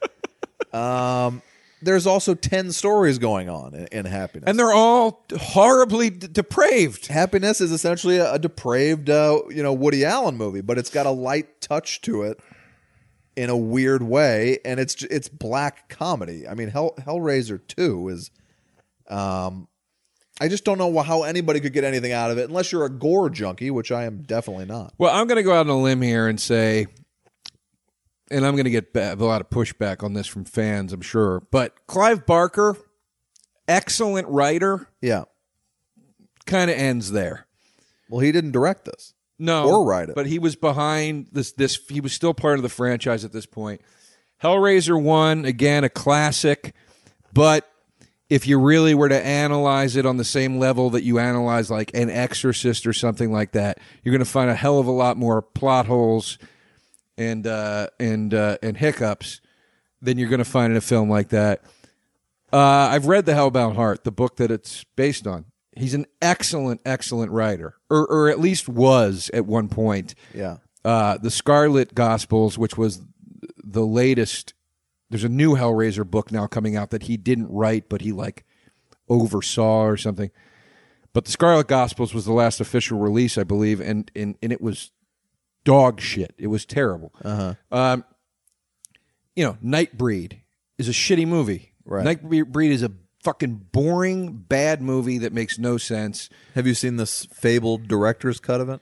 [0.72, 1.40] Um,
[1.80, 7.06] there's also ten stories going on in, in happiness, and they're all horribly d- depraved.
[7.06, 11.06] Happiness is essentially a, a depraved, uh, you know, Woody Allen movie, but it's got
[11.06, 12.38] a light touch to it
[13.36, 16.48] in a weird way, and it's it's black comedy.
[16.48, 18.30] I mean, Hell, Hellraiser Two is,
[19.08, 19.68] um,
[20.40, 22.90] I just don't know how anybody could get anything out of it unless you're a
[22.90, 24.94] gore junkie, which I am definitely not.
[24.98, 26.86] Well, I'm going to go out on a limb here and say,
[28.30, 31.42] and I'm going to get a lot of pushback on this from fans, I'm sure,
[31.50, 32.76] but Clive Barker,
[33.68, 35.24] excellent writer, Yeah.
[36.46, 37.46] kind of ends there.
[38.08, 39.14] Well, he didn't direct this.
[39.38, 40.14] No, Or write it.
[40.14, 41.52] but he was behind this.
[41.52, 43.80] This he was still part of the franchise at this point.
[44.42, 46.74] Hellraiser one again, a classic,
[47.32, 47.70] but
[48.28, 51.90] if you really were to analyze it on the same level that you analyze like
[51.94, 55.16] an Exorcist or something like that, you're going to find a hell of a lot
[55.16, 56.38] more plot holes
[57.18, 59.40] and uh, and uh, and hiccups
[60.02, 61.62] than you're going to find in a film like that.
[62.52, 62.58] Uh,
[62.90, 65.44] I've read The Hellbound Heart, the book that it's based on.
[65.76, 70.14] He's an excellent, excellent writer, or or at least was at one point.
[70.34, 70.58] Yeah.
[70.84, 73.02] Uh, the Scarlet Gospels, which was
[73.62, 74.54] the latest.
[75.10, 78.44] There's a new Hellraiser book now coming out that he didn't write, but he like
[79.08, 80.30] oversaw or something.
[81.12, 84.60] But the Scarlet Gospels was the last official release, I believe, and and, and it
[84.60, 84.90] was
[85.64, 86.34] dog shit.
[86.38, 87.12] It was terrible.
[87.22, 87.54] Uh-huh.
[87.70, 88.04] Um,
[89.34, 90.38] you know, Nightbreed
[90.78, 91.72] is a shitty movie.
[91.84, 92.04] Right.
[92.04, 92.92] Nightbreed is a
[93.26, 96.30] fucking boring, bad movie that makes no sense.
[96.54, 98.80] Have you seen this fabled director's cut of it?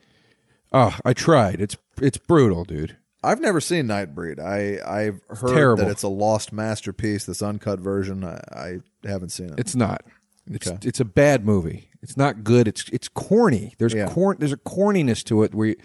[0.73, 1.61] Oh, I tried.
[1.61, 2.97] It's it's brutal, dude.
[3.23, 4.39] I've never seen Nightbreed.
[4.39, 5.85] I I've heard terrible.
[5.85, 7.25] that it's a lost masterpiece.
[7.25, 8.79] This uncut version, I, I
[9.09, 9.59] haven't seen it.
[9.59, 10.03] It's not.
[10.51, 10.79] It's Okay.
[10.87, 11.89] it's a bad movie.
[12.03, 12.69] It's not good.
[12.69, 13.75] It's it's corny.
[13.79, 14.09] There's Yeah.
[14.09, 14.37] corn.
[14.41, 15.77] There's a corniness to it where, you,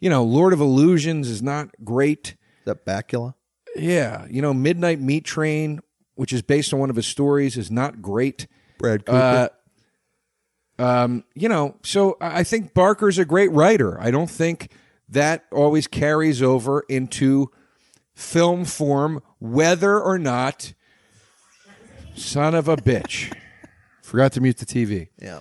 [0.00, 2.28] you know, Lord of Illusions is not great.
[2.28, 3.34] Is that Bakula?
[3.74, 5.80] Yeah, you know, Midnight Meat Train,
[6.16, 8.46] which is based on one of his stories, is not great.
[8.78, 9.48] Brad Uh,
[10.78, 13.98] um, you know, so I think Barker's a great writer.
[14.00, 14.70] I don't think
[15.08, 17.50] that always carries over into
[18.14, 20.72] film form, whether or not.
[22.14, 23.32] Son of a bitch.
[24.02, 25.08] Forgot to mute the TV.
[25.20, 25.40] yeah.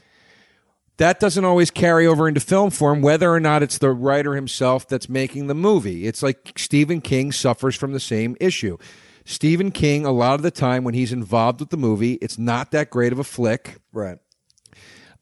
[0.97, 4.88] That doesn't always carry over into film form, whether or not it's the writer himself
[4.88, 6.07] that's making the movie.
[6.07, 8.78] It's like Stephen King suffers from the same issue.
[9.26, 12.71] Stephen King, a lot of the time when he's involved with the movie, it's not
[12.71, 13.78] that great of a flick.
[13.91, 14.19] Right.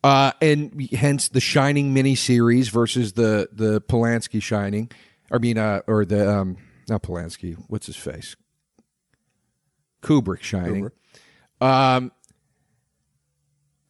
[0.03, 4.91] Uh, and hence the Shining miniseries versus the the Polanski Shining,
[5.31, 6.57] I mean, uh, or the um,
[6.89, 7.55] not Polanski.
[7.69, 8.35] What's his face?
[10.01, 10.91] Kubrick Shining.
[11.61, 12.11] Um,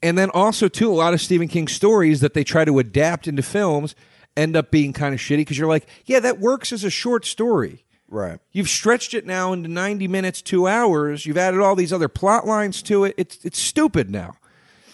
[0.03, 3.27] and then also too, a lot of Stephen King stories that they try to adapt
[3.27, 3.95] into films
[4.37, 7.25] end up being kind of shitty because you're like, yeah, that works as a short
[7.25, 7.85] story.
[8.13, 8.39] Right.
[8.51, 11.25] You've stretched it now into 90 minutes, two hours.
[11.25, 13.15] You've added all these other plot lines to it.
[13.17, 14.35] It's it's stupid now.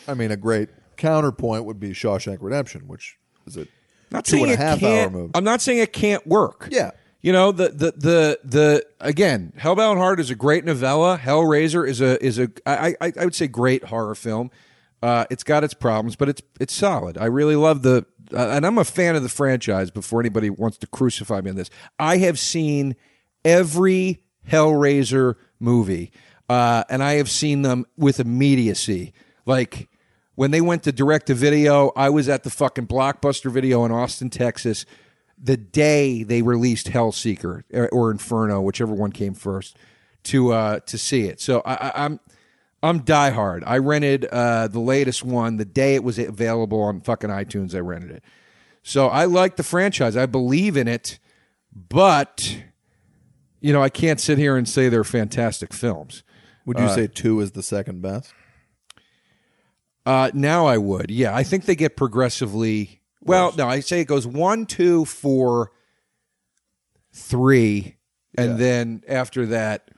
[0.07, 3.67] I mean, a great counterpoint would be Shawshank Redemption, which is a
[4.09, 5.31] not two and a half hour movie.
[5.35, 6.69] I'm not saying it can't work.
[6.71, 6.91] Yeah.
[7.21, 11.17] You know the the the the again, Hellbound Heart is a great novella.
[11.17, 14.49] Hellraiser is a is a I I, I would say great horror film.
[15.01, 17.17] Uh, it's got its problems, but it's it's solid.
[17.17, 19.91] I really love the, uh, and I'm a fan of the franchise.
[19.91, 22.95] Before anybody wants to crucify me on this, I have seen
[23.43, 26.11] every Hellraiser movie,
[26.47, 29.13] uh, and I have seen them with immediacy.
[29.45, 29.89] Like
[30.35, 33.91] when they went to direct to video, I was at the fucking Blockbuster Video in
[33.91, 34.85] Austin, Texas,
[35.41, 39.77] the day they released Hellseeker or, or Inferno, whichever one came first,
[40.23, 41.39] to uh, to see it.
[41.39, 42.19] So I, I, I'm
[42.81, 43.63] I'm diehard.
[43.65, 47.75] I rented uh, the latest one the day it was available on fucking iTunes.
[47.75, 48.23] I rented it.
[48.83, 50.15] So I like the franchise.
[50.15, 51.19] I believe in it,
[51.73, 52.63] but
[53.61, 56.23] you know I can't sit here and say they're fantastic films.
[56.65, 58.31] Would you say two is the second best?
[60.05, 61.09] Uh, now I would.
[61.11, 63.01] Yeah, I think they get progressively.
[63.21, 65.71] Well, no, I say it goes one, two, four,
[67.13, 67.97] three,
[68.37, 68.57] and Yeah.
[68.57, 69.89] then after that,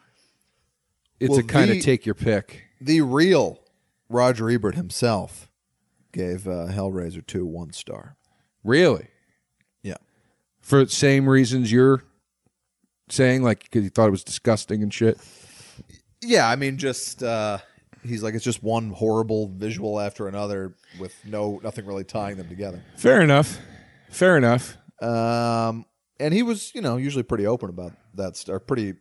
[1.19, 2.63] it's Well, a kind the- of take your pick.
[2.79, 3.59] The real
[4.09, 5.49] Roger Ebert himself
[6.11, 8.17] gave uh, Hellraiser 2 one star.
[8.63, 9.07] Really,
[9.83, 9.97] Yeah.
[10.59, 12.03] for the same reasons you're
[13.11, 15.17] saying, like because you thought it was disgusting and shit.
[16.21, 17.59] Yeah, I mean, just uh,
[18.03, 22.47] he's like it's just one horrible visual after another with no nothing really tying them
[22.47, 22.83] together.
[22.95, 23.59] Fair enough.
[24.09, 24.77] Fair enough.
[25.01, 25.85] Um,
[26.19, 28.93] and he was, you know, usually pretty open about that stuff, pretty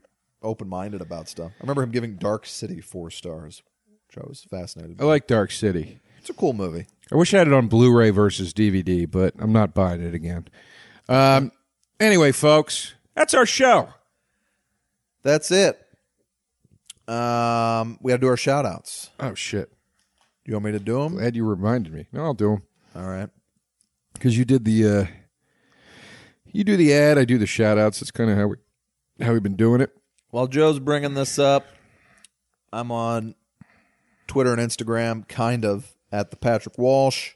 [0.42, 1.52] open minded about stuff.
[1.58, 3.62] I remember him giving Dark City four stars,
[4.06, 5.00] which I was fascinated.
[5.00, 6.00] I like Dark City.
[6.18, 6.86] It's a cool movie.
[7.12, 10.48] I wish I had it on Blu-ray versus DVD, but I'm not buying it again.
[11.08, 11.50] Um,
[11.98, 13.88] anyway, folks, that's our show.
[15.22, 15.78] That's it.
[17.08, 19.10] Um, we got to do our shout outs.
[19.18, 19.68] Oh shit!
[19.70, 21.16] Do you want me to do them?
[21.16, 22.06] Glad you reminded me.
[22.12, 22.62] No, I'll do them
[22.94, 23.28] All right.
[24.14, 24.86] because you did the.
[24.86, 25.06] Uh,
[26.52, 27.18] you do the ad.
[27.18, 28.00] I do the shout outs.
[28.00, 28.56] That's kind of how we
[29.24, 29.90] how we've been doing it.
[30.30, 31.66] While Joe's bringing this up,
[32.72, 33.34] I'm on
[34.28, 37.32] Twitter and Instagram, kind of at the Patrick Walsh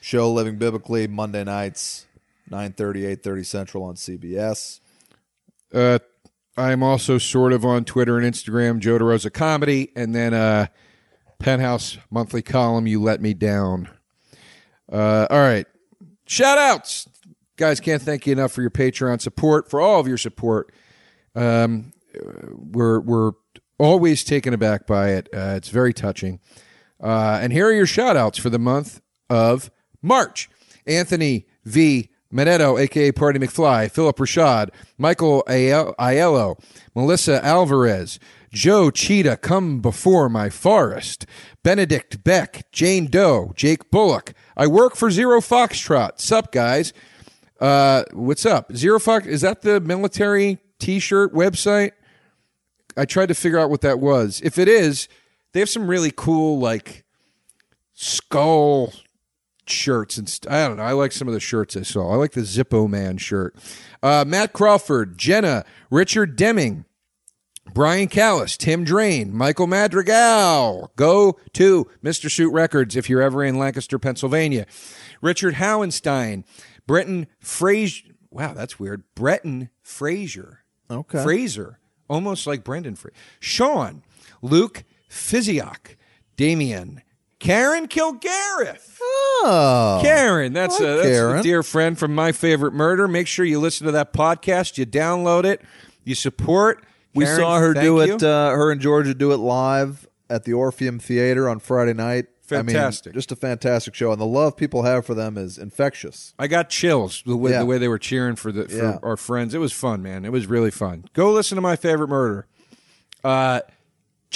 [0.00, 2.06] show, Living Biblically, Monday nights,
[2.50, 4.80] 9:30, 8:30 Central on CBS.
[5.74, 5.98] Uh,
[6.56, 10.68] I'm also sort of on Twitter and Instagram, Joe DeRosa Comedy, and then uh,
[11.38, 13.90] Penthouse Monthly Column, You Let Me Down.
[14.90, 15.66] Uh, all right.
[16.26, 17.08] Shout outs.
[17.56, 20.72] Guys, can't thank you enough for your Patreon support, for all of your support.
[21.34, 21.92] Um,
[22.52, 23.32] we're, we're
[23.78, 25.28] always taken aback by it.
[25.32, 26.40] Uh, it's very touching.
[27.02, 30.48] Uh, and here are your shout outs for the month of March
[30.86, 32.10] Anthony V.
[32.32, 36.58] Manetto, aka Party McFly, Philip Rashad, Michael Aiel- Aiello,
[36.94, 38.18] Melissa Alvarez,
[38.52, 41.26] Joe Cheetah, Come Before My Forest,
[41.62, 44.32] Benedict Beck, Jane Doe, Jake Bullock.
[44.56, 46.20] I work for Zero Foxtrot.
[46.20, 46.92] Sup, guys?
[47.60, 48.74] Uh, what's up?
[48.74, 51.92] Zero Fox, is that the military t shirt website?
[52.96, 54.40] I tried to figure out what that was.
[54.42, 55.08] If it is,
[55.52, 57.04] they have some really cool like
[57.94, 58.92] skull
[59.68, 60.82] shirts and st- I don't know.
[60.82, 62.12] I like some of the shirts I saw.
[62.12, 63.54] I like the Zippo Man shirt.
[64.02, 66.84] Uh, Matt Crawford, Jenna, Richard Deming,
[67.74, 70.92] Brian Callis, Tim Drain, Michael Madrigal.
[70.96, 72.30] Go to Mr.
[72.30, 74.66] Suit Records if you're ever in Lancaster, Pennsylvania.
[75.20, 76.44] Richard Howenstein,
[76.86, 78.04] Bretton Fraser.
[78.30, 79.02] Wow, that's weird.
[79.14, 80.60] Bretton Fraser.
[80.90, 81.22] Okay.
[81.22, 81.78] Fraser.
[82.08, 83.16] Almost like Brendan Fraser.
[83.40, 84.02] Sean,
[84.42, 85.96] Luke Physiok,
[86.36, 87.02] Damien,
[87.38, 88.98] Karen Kilgariff.
[89.00, 93.06] Oh, Karen, that's, Hi, a, that's a dear friend from My Favorite Murder.
[93.06, 94.78] Make sure you listen to that podcast.
[94.78, 95.60] You download it.
[96.04, 96.84] You support.
[97.14, 98.00] we Karen, saw her do you.
[98.00, 98.22] it.
[98.22, 102.26] Uh, her and Georgia do it live at the Orpheum Theater on Friday night.
[102.50, 103.12] I mean, Fantastic.
[103.12, 106.32] just a fantastic show, and the love people have for them is infectious.
[106.38, 107.58] I got chills the way, Yeah.
[107.58, 108.98] the way they were cheering for the for Yeah.
[109.02, 109.52] our friends.
[109.52, 110.24] It was fun, man.
[110.24, 111.06] It was really fun.
[111.12, 112.46] Go listen to my favorite murder.
[113.24, 113.62] Uh,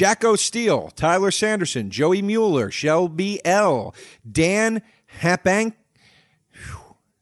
[0.01, 3.95] Jacko Steele, Tyler Sanderson, Joey Mueller, Shelby L,
[4.27, 4.81] Dan
[5.21, 5.75] Hapank.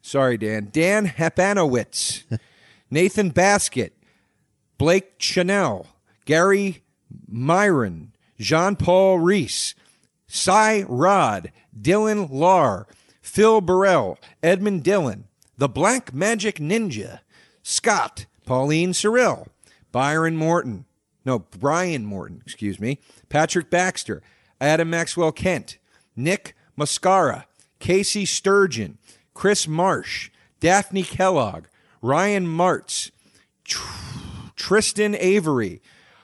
[0.01, 0.69] Sorry, Dan.
[0.71, 2.23] Dan Hapanowitz,
[2.89, 3.99] Nathan Basket,
[4.79, 5.89] Blake Chanel,
[6.25, 6.85] Gary
[7.27, 9.75] Myron, Jean Paul Reese,
[10.29, 12.87] Cy Rod, Dylan Lar,
[13.21, 15.25] Phil Burrell, Edmund Dillon,
[15.57, 17.23] The Black Magic Ninja,
[17.61, 19.49] Scott, Pauline Cyril,
[19.91, 20.85] Byron Morton,
[21.29, 22.99] no, Brian Morton, excuse me,
[23.29, 24.23] Patrick Baxter,
[24.63, 25.77] Adam Maxwell Kent,
[26.17, 27.47] Nick Mascara,
[27.81, 28.97] Casey Sturgeon,
[29.35, 31.67] Chris Marsh, Daphne Kellogg,
[32.01, 33.11] Ryan Martz,
[33.63, 35.83] Tr- Tristan Avery,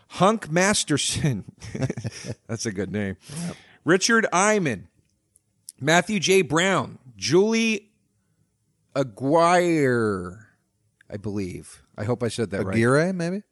[0.09, 1.45] Hunk Masterson.
[2.49, 3.17] That's a good name.
[3.85, 4.89] Richard Iman,
[5.79, 6.41] Matthew J.
[6.41, 7.91] Brown, Julie
[8.97, 10.39] Aguirre,
[11.11, 11.83] I believe.
[11.99, 12.75] I hope I said that right.
[12.75, 13.43] Aguirre, maybe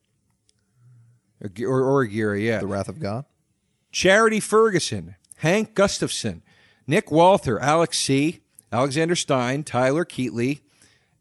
[1.43, 2.59] Or, or Aguirre, yeah.
[2.59, 3.24] the Wrath of God.
[3.90, 6.43] Charity Ferguson, Hank Gustafson,
[6.86, 8.40] Nick Walther, Alex C.,
[8.72, 10.61] Alexander Stein, Tyler Keatley,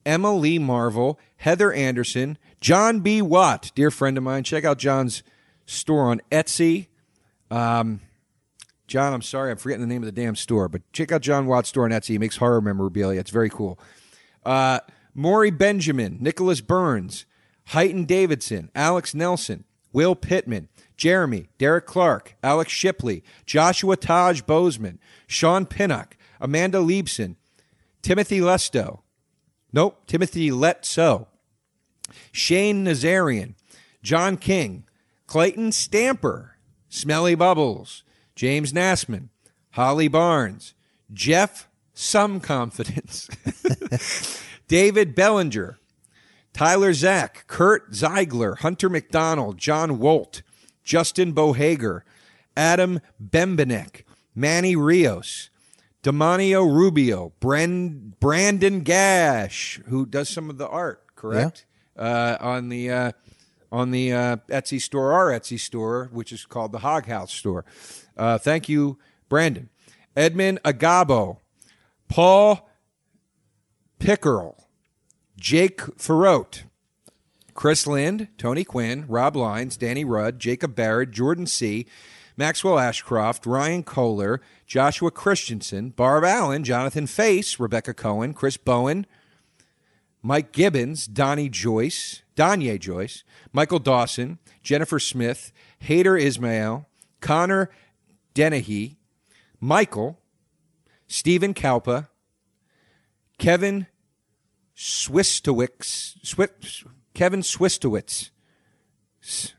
[0.06, 3.22] Emma Lee Marvel, Heather Anderson, John B.
[3.22, 4.44] Watt, dear friend of mine.
[4.44, 5.24] Check out John's
[5.66, 6.88] store on Etsy.
[7.50, 8.02] Um,
[8.88, 11.46] John, I'm sorry, I'm forgetting the name of the damn store, but check out John
[11.46, 12.10] Watt's store on Etsy.
[12.10, 13.20] He makes horror memorabilia.
[13.20, 13.80] It's very cool.
[14.46, 14.80] Uh,
[15.14, 17.26] Maury Benjamin, Nicholas Burns,
[17.70, 25.66] Heighton Davidson, Alex Nelson, Will Pittman, Jeremy, Derek Clark, Alex Shipley, Joshua Taj Bozeman, Sean
[25.66, 27.36] Pinnock, Amanda Liebson,
[28.02, 29.00] Timothy Lesto.
[29.74, 31.28] Nope, Timothy Letso.
[32.32, 33.56] Shane Nazarian,
[34.04, 34.86] John King,
[35.28, 36.58] Clayton Stamper,
[36.90, 38.04] Smelly Bubbles,
[38.36, 39.30] James Nassman,
[39.72, 40.74] Holly Barnes,
[41.14, 43.30] Jeff Some Confidence,
[44.68, 45.80] David Bellinger,
[46.54, 50.42] Tyler Zack, Kurt Zeigler, Hunter McDonald, John Wolt,
[50.84, 52.02] Justin Bohager,
[52.56, 54.04] Adam Bembenek,
[54.36, 55.50] Manny Rios,
[56.04, 61.66] Demonio Rubio, Bren, Brandon Gash, who does some of the art, correct?
[61.96, 63.12] Uh, on the uh,
[63.72, 67.66] on the uh, Etsy store, our Etsy store, which is called the Hog House store.
[68.18, 68.98] Uh, thank you,
[69.30, 69.70] Brandon.
[70.16, 71.38] Edmund Agabo,
[72.10, 72.70] Paul
[74.00, 74.61] Pickerel,
[75.42, 76.66] Jake Farote,
[77.56, 81.88] Chris Lind, Tony Quinn, Rob Lines, Danny Rudd, Jacob Barrett, Jordan C.,
[82.38, 89.08] Maxwell Ashcroft, Ryan Kohler, Joshua Christensen, Barb Allen, Jonathan Face, Rebecca Cohen, Chris Bowen,
[90.22, 96.88] Mike Gibbons, Donnie Joyce, Danye Joyce, Michael Dawson, Jennifer Smith, Hader Ismail,
[97.20, 97.72] Connor
[98.36, 99.00] Dennehy,
[99.60, 100.20] Michael,
[101.08, 102.10] Stephen Kalpa,
[103.40, 103.88] Kevin
[104.82, 108.32] Swistowicz, Swi- Kevin Swistowicz.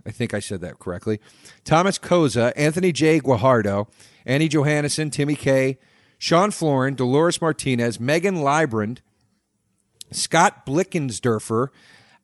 [0.04, 1.20] I think I said that correctly.
[1.62, 3.20] Thomas Koza, Anthony J.
[3.20, 3.86] Guajardo,
[4.26, 5.78] Annie Johannesson, Timmy K,
[6.18, 8.98] Sean Florin, Dolores Martinez, Megan Librand,
[10.10, 11.68] Scott Blickensderfer,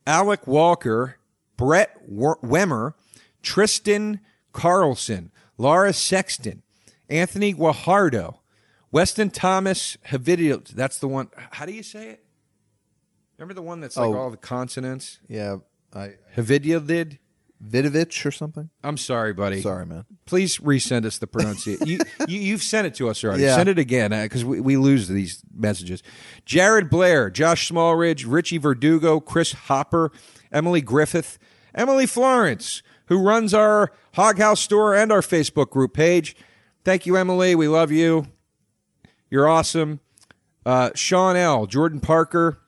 [0.05, 1.19] Alec Walker,
[1.57, 2.95] Brett Wemmer,
[3.43, 4.19] Tristan
[4.53, 6.65] Carlson, Laura Sexton,
[7.09, 8.39] Anthony Guajardo,
[8.91, 10.67] Weston Thomas Havidio.
[10.67, 11.29] That's the one.
[11.53, 12.25] How do you say it?
[13.39, 14.15] Remember the one that's like Oh.
[14.19, 15.21] all the consonants?
[15.29, 15.59] Yeah,
[15.95, 17.19] I Havidiodid?
[17.67, 18.71] Vidovich or something.
[18.85, 19.61] I'm sorry, buddy.
[19.63, 20.05] Sorry, man.
[20.27, 21.89] Please resend us the pronunciation.
[21.89, 23.43] you, you, you've sent it to us already.
[23.43, 23.57] Yeah.
[23.57, 26.01] Send it again because we, we lose these messages.
[26.45, 30.13] Jared Blair, Josh Smallridge, Richie Verdugo, Chris Hopper,
[30.53, 31.37] Emily Griffith,
[31.75, 36.37] Emily Florence, who runs our Hog House store and our Facebook group page.
[36.85, 37.57] Thank you, Emily.
[37.57, 38.27] We love you.
[39.31, 39.99] You're awesome.
[40.65, 42.59] Uh, Sean L., Jordan Parker,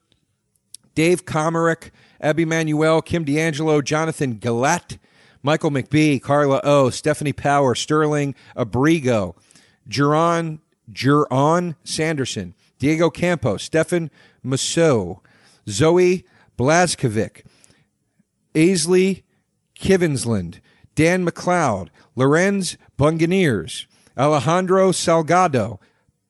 [1.01, 4.99] Dave Comerick, Abby Manuel, Kim D'Angelo, Jonathan Galat,
[5.43, 9.35] Michael McBee, Carla O, Stephanie Power, Sterling Abrigo,
[9.89, 10.59] Juron,
[10.93, 14.11] Juron Sanderson, Diego Campos, Stefan
[14.43, 15.23] Musso,
[15.67, 16.27] Zoe
[16.59, 17.47] Blazkovic,
[18.55, 19.23] Aisley
[19.75, 20.61] Kivensland,
[20.97, 23.87] Dan McLeod, Lorenz Bunganiers,
[24.19, 25.79] Alejandro Salgado,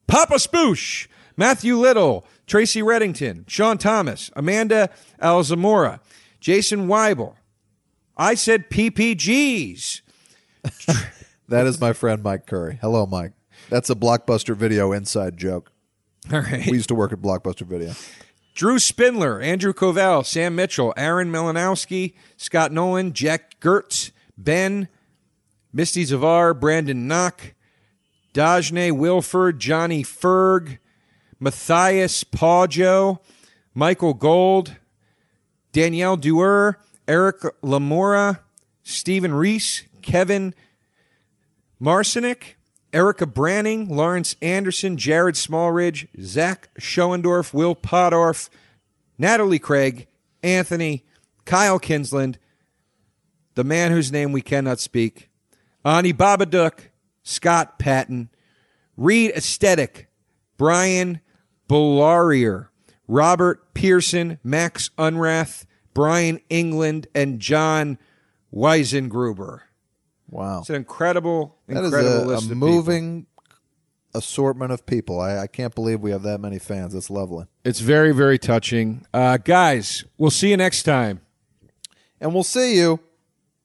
[0.07, 4.89] Papa Spoosh, Matthew Little, Tracy Reddington, Sean Thomas, Amanda
[5.21, 6.01] Alzamora,
[6.41, 7.35] Jason Weibel.
[8.17, 10.01] I said PPGs.
[11.47, 12.77] That is my friend Mike Curry.
[12.79, 13.33] Hello, Mike.
[13.69, 15.69] That's a Blockbuster Video inside joke.
[16.31, 16.65] All right.
[16.65, 17.91] We used to work at Blockbuster Video.
[18.55, 24.87] Drew Spindler, Andrew Covell, Sam Mitchell, Aaron Melanowski, Scott Nolan, Jack Gertz, Ben,
[25.73, 27.53] Misty Zavar, Brandon Knock,
[28.33, 30.77] Dajne Wilford, Johnny Ferg,
[31.41, 33.19] Matthias Pogio,
[33.73, 34.75] Michael Gold,
[35.71, 36.77] Danielle Duer,
[37.07, 38.41] Eric Lamora,
[38.83, 40.53] Stephen Reese, Kevin
[41.81, 42.57] Marcinick,
[42.93, 48.49] Erica Branning, Lawrence Anderson, Jared Smallridge, Zach Schoendorf, Will Podorf,
[49.17, 50.07] Natalie Craig,
[50.43, 51.03] Anthony,
[51.45, 52.35] Kyle Kinsland,
[53.55, 55.31] the man whose name we cannot speak,
[55.83, 56.89] Ani Babadook,
[57.23, 58.29] Scott Patton,
[58.95, 60.07] Reed Aesthetic,
[60.57, 61.19] Brian
[61.71, 62.67] Bollarier,
[63.07, 65.63] Robert Pearson, Max Unrath,
[65.93, 67.97] Brian England, and John
[68.53, 69.61] Weisengruber.
[70.29, 70.59] Wow.
[70.59, 73.25] It's an incredible, That is incredible a, list a of moving
[74.13, 75.21] assortment of people.
[75.21, 76.93] I, I can't believe we have that many fans.
[76.93, 77.45] That's lovely.
[77.63, 79.05] It's very, very touching.
[79.13, 81.21] Uh, guys, we'll see you next time.
[82.19, 82.99] And we'll see you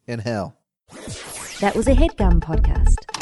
[0.06, 0.56] in hell.
[1.60, 3.15] That was a headgum podcast.